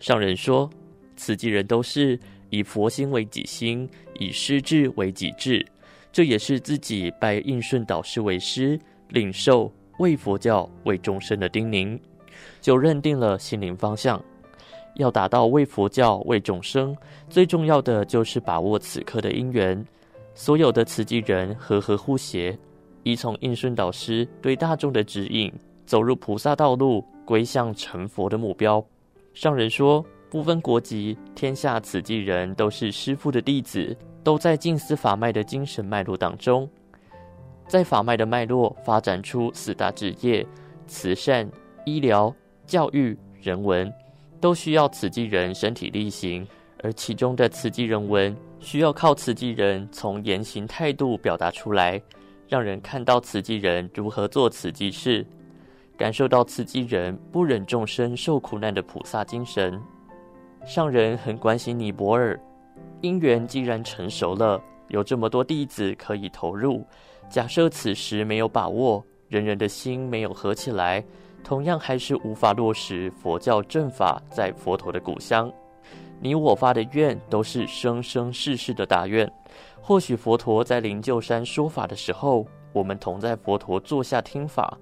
[0.00, 0.68] 上人说，
[1.16, 2.18] 此几人都是
[2.50, 3.88] 以佛心为己心，
[4.18, 5.64] 以师志为己志，
[6.12, 8.78] 这也是自己拜应顺导师为师，
[9.08, 11.98] 领受为佛教、为众生的叮咛，
[12.60, 14.22] 就认定了心灵方向。
[14.96, 16.96] 要达到为佛教、为众生，
[17.28, 19.84] 最重要的就是把握此刻的因缘。
[20.34, 22.56] 所有的慈济人和和互协，
[23.02, 25.52] 依从应顺导师对大众的指引，
[25.84, 28.84] 走入菩萨道路，归向成佛的目标。
[29.34, 36.68] 上人说，不分国籍，天下慈济人都是师父的弟子，都在静思法脉的精神脉络当中，
[37.66, 40.46] 在法脉的脉络发展出四大职业：
[40.86, 41.46] 慈善、
[41.84, 42.34] 医疗、
[42.66, 43.92] 教育、人文。
[44.42, 46.44] 都需要慈济人身体力行，
[46.82, 52.02] 而其中的慈济人文需要靠慈济人从言行态度表达出来，
[52.48, 55.24] 让人看到慈济人如何做慈济事，
[55.96, 59.80] 感受到慈济人不忍众生受苦难的菩萨精神。
[60.66, 62.38] 上人很关心尼泊尔，
[63.00, 66.84] 因缘既然成熟了，有这么多弟子可以投入。
[67.28, 71.04] 假设此时没有把握，人人的心没有合起来。
[71.44, 75.52] 同样还是无法落实佛教正法在佛陀的故乡。
[76.20, 79.30] 你我发的愿都是生生世世的大愿。
[79.80, 84.78] 或许佛陀在灵鹫山说法的时候，我们同在佛陀座下听法，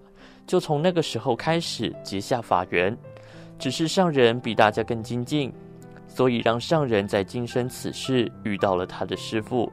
[0.47, 2.97] 就从那个时候开始结下法缘。
[3.59, 5.53] 只是上人比大家更精进，
[6.07, 9.73] 所以让上人在今生此世遇到了他的师父，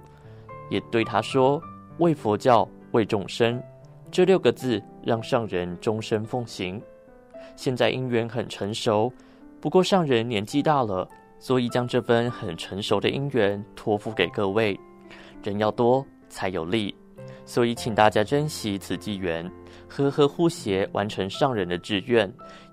[0.69, 1.61] 也对他说
[1.99, 3.61] ：“为佛教，为众生。”
[4.17, 6.81] 这六个字让上人终身奉行。
[7.55, 9.13] 现在因缘很成熟，
[9.61, 11.07] 不过上人年纪大了，
[11.37, 14.75] 所以将这份很成熟的因缘托付给各位。
[15.43, 16.95] 人要多才有力，
[17.45, 19.47] 所以请大家珍惜此机缘，
[19.87, 22.27] 和和互协，完成上人的志愿，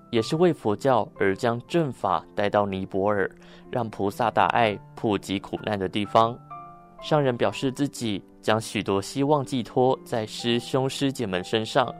[0.09, 3.29] 也是为佛教而将正法带到尼泊尔，
[3.69, 6.35] 让菩萨大爱普及苦难的地方。
[7.03, 11.91] 上人表示自己将许多希望寄托在师兄师姐们身上，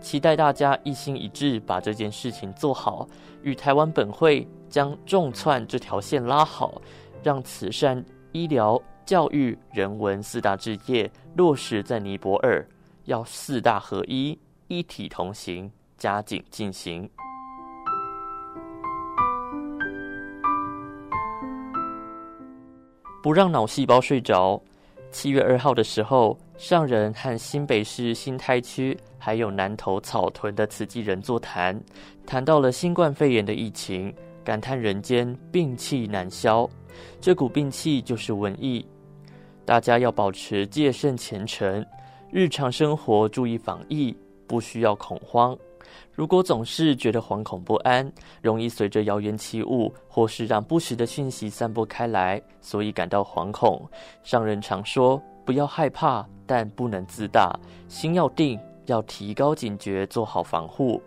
[0.00, 3.06] 期待大家一心一志把这件事情做好，
[3.42, 6.80] 与台湾本会将众串这条线拉好，
[7.22, 8.80] 让慈善、医疗。
[9.04, 12.64] 教育、人文四大志业落实在尼泊尔，
[13.06, 14.38] 要四大合一、
[14.68, 17.10] 一体同行，加紧进行。
[23.20, 24.62] 不让脑细胞睡着。
[25.10, 31.78] 七月二号的时候，上人和新北市新泰区还有南投草屯的慈济人座谈，
[32.24, 36.68] 谈到了新冠肺炎的疫情，感叹人间病气难消，
[37.20, 38.86] 这股病气就是瘟疫。
[39.64, 41.84] 大家要保持戒慎虔诚，
[42.30, 45.56] 日常生活注意防疫，不需要恐慌。
[46.20, 48.12] 如果总是觉得惶恐不安，
[48.42, 53.88] 容易随着谣言起舞，或是让不实的讯息散播开来，所以感到惶恐。
[54.22, 57.58] 上人常说，不要害怕，但不能自大，
[57.88, 61.00] 心要定，要提高警觉，做好防护。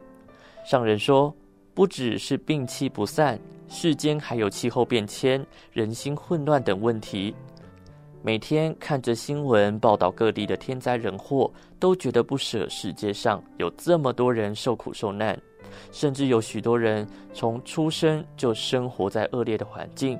[0.65, 1.31] 上人说，
[1.75, 7.35] 不只是病气不散，世间还有气候变迁、人心混乱等问题。
[8.25, 12.65] 每天看着新闻报道各地的天灾人祸，都觉得不舍。
[12.69, 15.37] 世界上有这么多人受苦受难，
[15.91, 20.17] 甚至有许多人从出生就生活在恶劣的环境，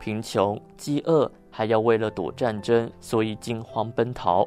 [0.00, 4.44] 贫穷、饥饿，还要为了躲战争，所以惊慌奔逃。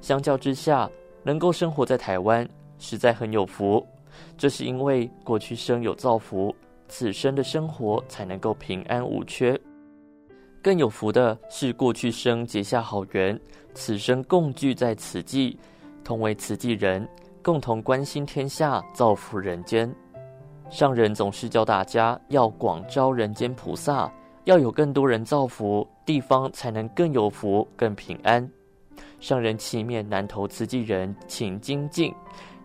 [0.00, 0.90] 相较之下，
[1.22, 2.48] 能够生活在台湾，
[2.78, 3.86] 实在很有福。
[4.38, 6.56] 这是因为过去生有造福，
[6.88, 9.60] 此生的生活才能够平安无缺。
[10.64, 13.38] 更有福的是，过去生结下好缘，
[13.74, 15.58] 此生共聚在此际，
[16.02, 17.06] 同为慈济人，
[17.42, 19.94] 共同关心天下，造福人间。
[20.70, 24.10] 上人总是教大家要广招人间菩萨，
[24.44, 28.50] 要有更多人造福，地方才能更有福、更平安。
[29.20, 32.10] 上人祈勉南投慈济人，请精进，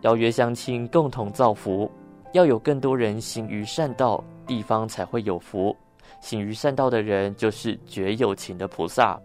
[0.03, 1.91] 邀约乡亲共同造福，
[2.31, 5.75] 要有更多人行于善道，地方才会有福。
[6.19, 9.19] 行于善道的人，就是绝有情的菩萨。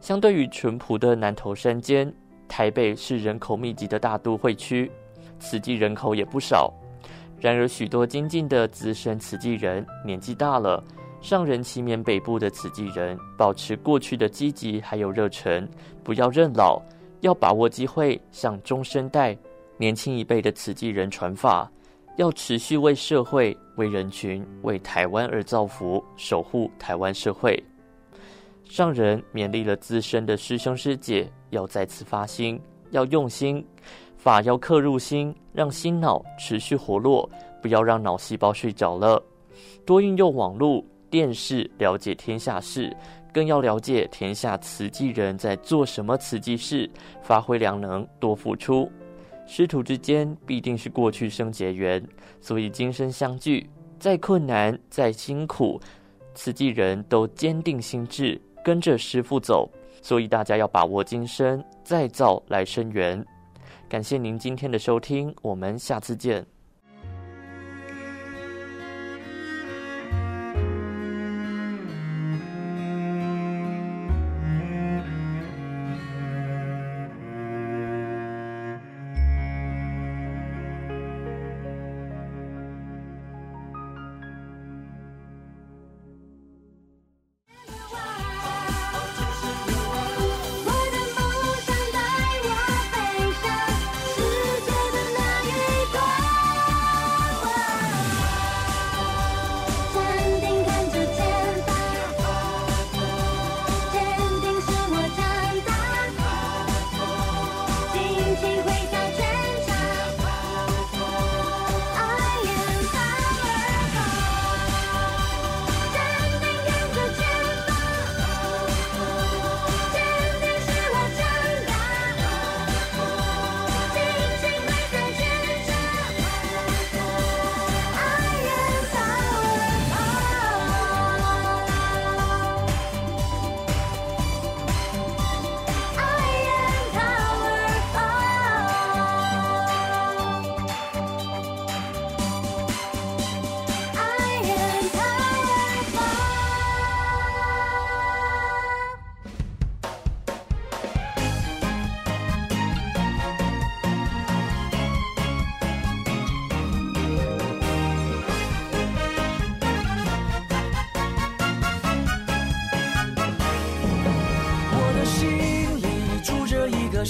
[0.00, 2.12] 相对于淳朴的南投山间，
[2.46, 4.90] 台北是人口密集的大都会区，
[5.38, 6.72] 慈济人口也不少。
[7.40, 10.82] 然而，许多精进的资深慈济人年纪大了，
[11.20, 15.68] 上人祈勉北部的慈济人保持过去的积极还有热忱，
[16.02, 16.80] 不要认老，
[17.20, 19.36] 要把握机会向中生代、
[19.76, 21.70] 年轻一辈的慈济人传法。
[22.16, 27.62] 要持续为社会、为人群、为台湾而造福，守护台湾社会。
[28.64, 32.60] 上人勉励了资深的师兄师姐，要再次发心，
[32.90, 33.64] 要用心，
[34.16, 37.28] 法要刻入心，让心脑持续活络，
[37.60, 39.22] 不要让脑细胞睡着了。
[39.84, 42.96] 多运用网络、电视了解天下事，
[43.32, 46.90] 更要了解天下慈济人在做什么慈济事，
[47.22, 48.90] 发挥良能，多付出。
[49.46, 52.02] 师徒之间必定是过去生结缘，
[52.40, 53.68] 所以今生相聚，
[53.98, 55.80] 再困难再辛苦，
[56.34, 59.70] 慈济人都坚定心志，跟着师父走。
[60.02, 63.24] 所以大家要把握今生，再造来生缘。
[63.88, 66.55] 感谢您今天的收听，我们下次见。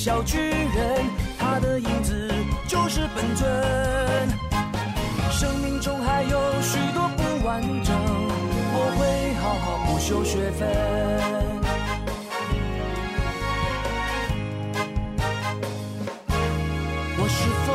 [0.07, 1.05] 小巨人，
[1.37, 2.33] 他的影子
[2.69, 3.45] 就是本尊。
[5.33, 7.93] 生命中还有许多不完整，
[8.73, 10.69] 我会好好补修学分。
[17.19, 17.69] 我是风，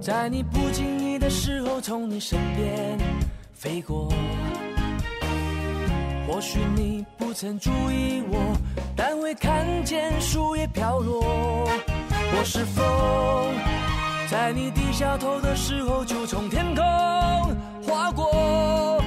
[0.00, 2.98] 在你不经意的时候从你身边
[3.54, 4.12] 飞过。
[6.26, 8.54] 或许你不曾注意我，
[8.94, 11.66] 但会看见树叶飘落。
[12.38, 12.86] 我是风，
[14.30, 16.84] 在你低下头的时候就从天空
[17.84, 19.02] 划过。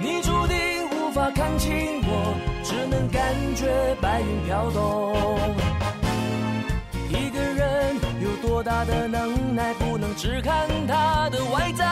[0.00, 0.56] 你注定
[0.90, 5.14] 无法看清我，只能感觉白云飘动。
[7.08, 11.86] 一个人有多大的能耐，不能只看他的外在。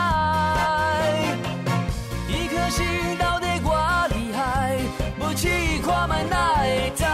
[2.26, 2.85] 一颗心
[3.16, 4.76] 到底挂厉害，
[5.20, 7.07] 不去跨满内在。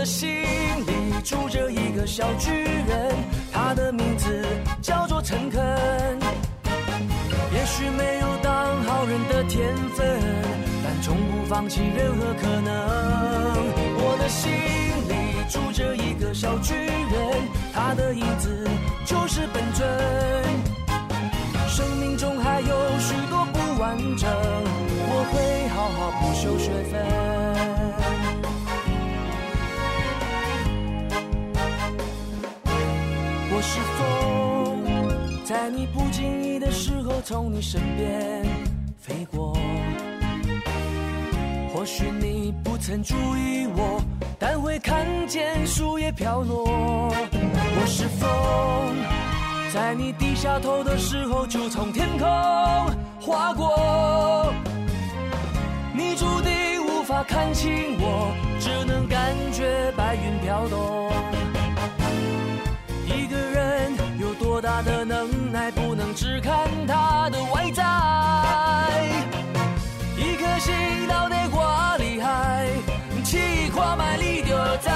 [0.00, 3.14] 我的心里住着一个小巨人，
[3.52, 4.46] 他的名字
[4.80, 5.60] 叫做诚恳。
[7.52, 10.18] 也许没有当好人的天分，
[10.82, 12.72] 但从不放弃任何可能。
[13.98, 14.50] 我的心
[15.06, 18.66] 里住着一个小巨人，他的影子
[19.04, 19.86] 就是本尊。
[21.68, 26.98] 生命中还有许多不完整，我会好好补修学分。
[33.60, 38.42] 我是风，在你不经意的时候从你身边
[38.98, 39.54] 飞过。
[41.70, 44.02] 或许你不曾注意我，
[44.38, 46.64] 但会看见树叶飘落。
[46.70, 48.96] 我是风。
[49.74, 52.26] 在你低下头的时候，就从天空
[53.20, 54.54] 划过。
[55.92, 61.10] 你注定无法看清我，只能感觉白云飘动。
[63.14, 67.82] 一个人有多大的能耐，不能只看他的外在。
[70.16, 70.72] 一颗心
[71.08, 72.68] 到底挂厉害，
[73.24, 74.92] 气跨卖力就在。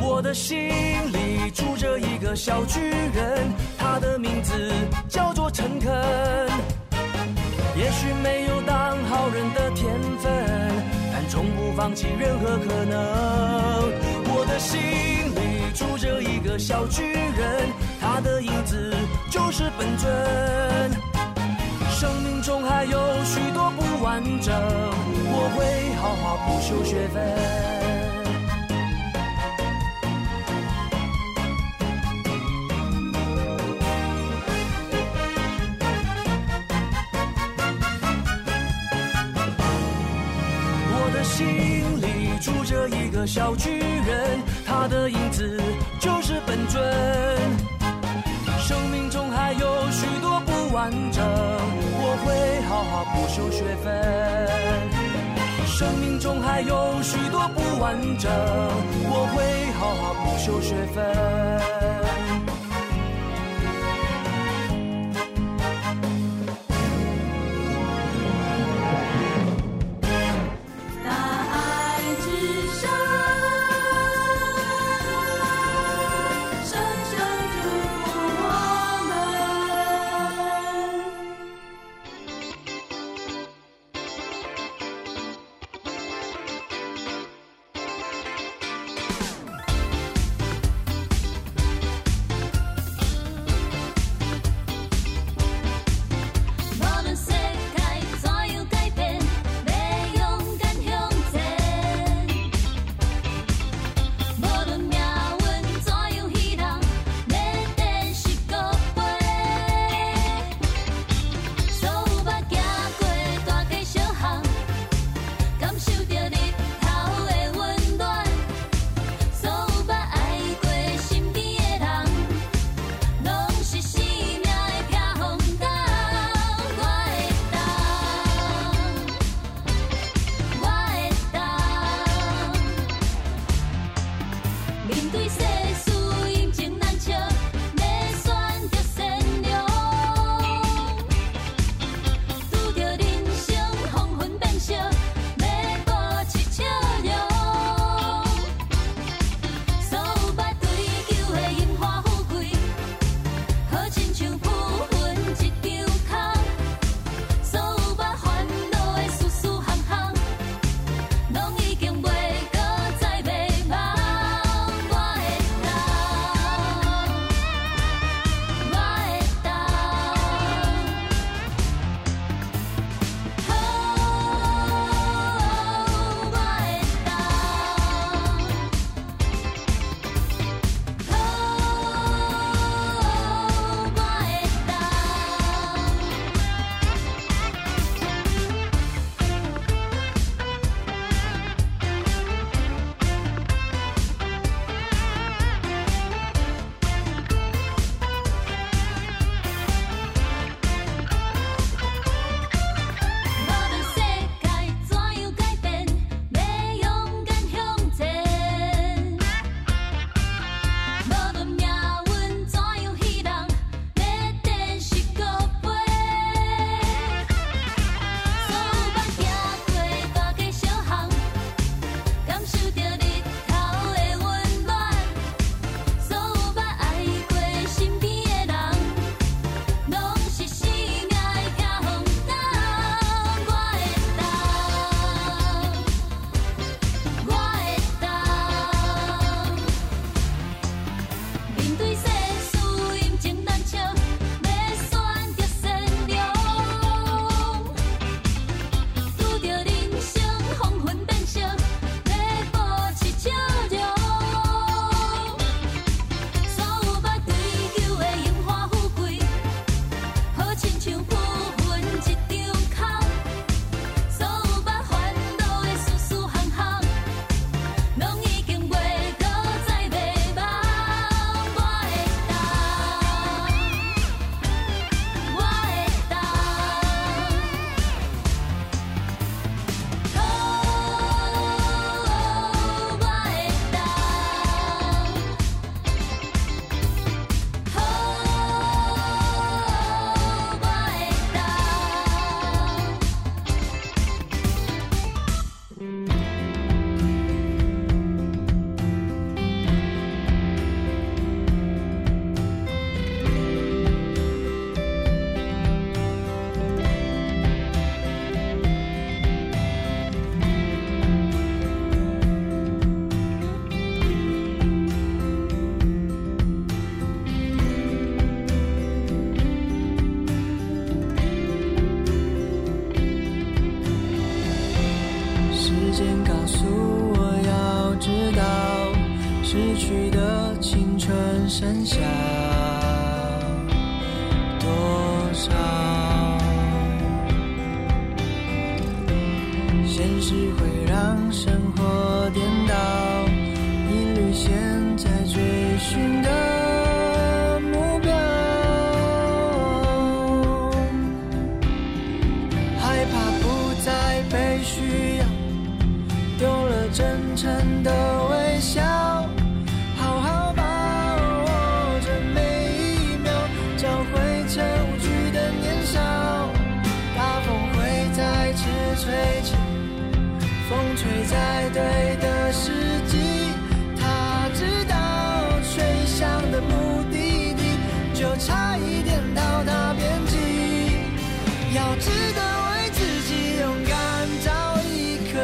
[0.00, 0.70] 我的心
[1.12, 4.72] 里住着一个小巨人，他的名字
[5.08, 5.92] 叫做诚恳。
[7.76, 10.32] 也许没有当好人的天分，
[11.12, 14.23] 但从不放弃任何可能。
[14.54, 17.68] 的心里住着一个小巨人，
[18.00, 18.94] 他的影子
[19.28, 20.08] 就是本尊。
[21.90, 24.54] 生命中还有许多不完整，
[25.26, 28.03] 我会好好补修学分。
[42.44, 45.58] 住着一个小巨人，他的影子
[45.98, 46.84] 就是本尊。
[48.58, 53.88] 生命中还有许多不完整，我会好好补修学分。
[55.66, 58.30] 生命中还有许多不完整，
[59.08, 61.02] 我会好好补修学分。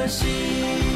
[0.00, 0.89] 可惜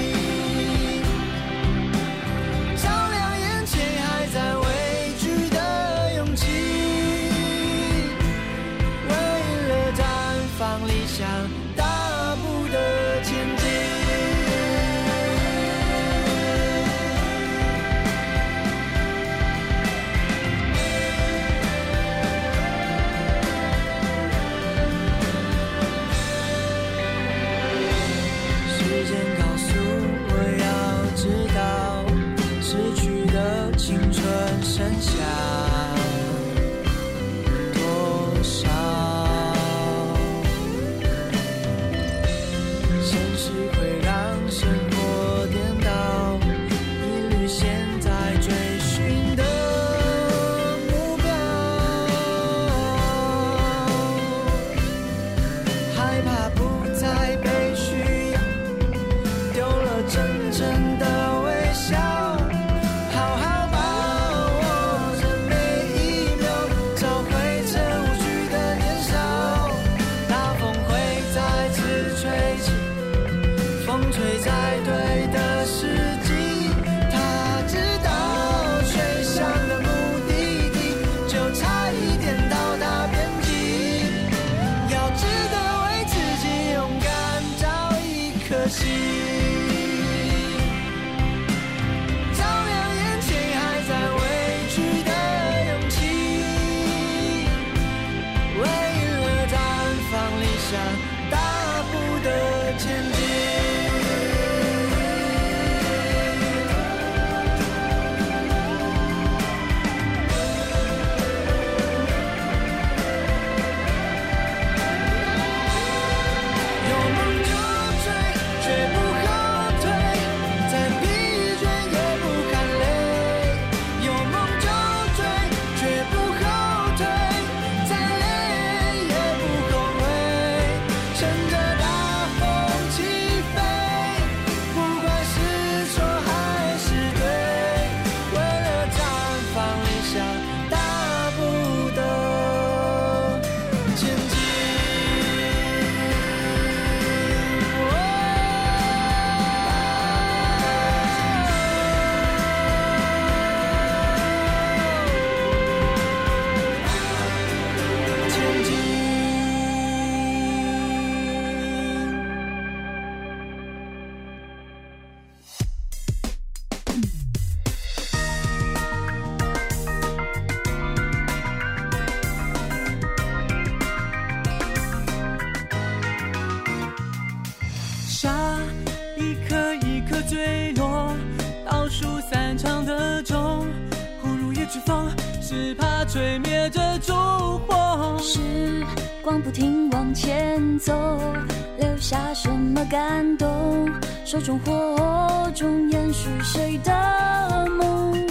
[194.35, 198.27] 手中火种延续谁的梦？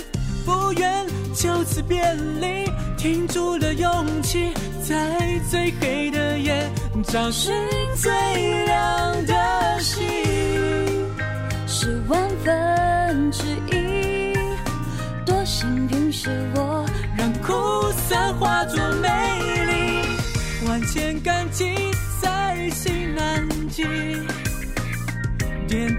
[0.46, 2.04] 不愿就此别
[2.42, 4.52] 离，停住了勇气，
[4.86, 5.18] 在
[5.50, 6.70] 最黑的夜
[7.04, 7.54] 找寻
[7.96, 8.12] 最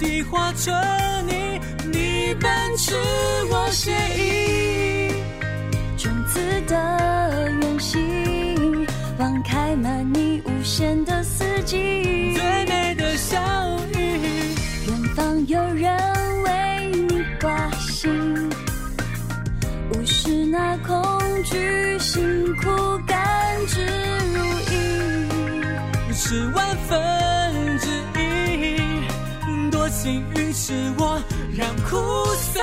[0.05, 0.73] 点滴化成
[1.27, 1.59] 你，
[1.91, 2.95] 你奔驰
[3.51, 5.09] 我写意，
[5.97, 8.87] 种子的远行，
[9.19, 13.43] 放开满你无限的四季，最美的相
[13.93, 13.97] 遇，
[14.87, 15.97] 远方有人
[16.43, 18.51] 为你挂心。
[19.93, 21.03] 无视那恐
[21.45, 22.69] 惧，辛苦
[23.07, 23.17] 甘
[23.67, 23.87] 之
[24.35, 26.74] 如飴，是万
[30.05, 31.19] 幸运是我，
[31.57, 31.97] 让苦
[32.35, 32.61] 涩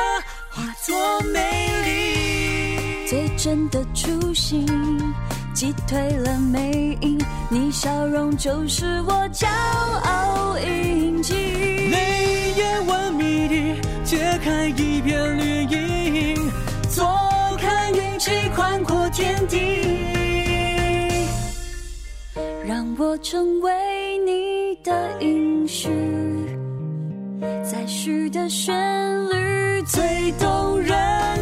[0.52, 0.96] 化作
[1.34, 1.40] 美
[1.88, 3.08] 丽。
[3.08, 4.64] 最真的初心，
[5.52, 7.20] 击退了魅影。
[7.50, 9.48] 你笑容就是我骄
[10.04, 11.34] 傲印记。
[11.34, 16.52] 泪眼问谜底，揭开一片绿荫。
[16.92, 17.04] 坐
[17.58, 19.58] 看云起，宽阔天地，
[22.68, 25.90] 让我成为你的应许，
[28.02, 28.74] 再续的旋
[29.30, 30.90] 律，最动人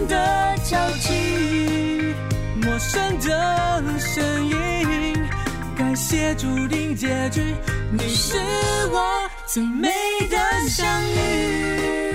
[0.10, 2.14] 的交集，
[2.62, 5.16] 陌生的声音，
[5.78, 7.56] 感谢注定结局，
[7.94, 8.36] 你是
[8.92, 9.02] 我
[9.48, 9.88] 最美
[10.30, 10.38] 的
[10.68, 12.09] 相遇。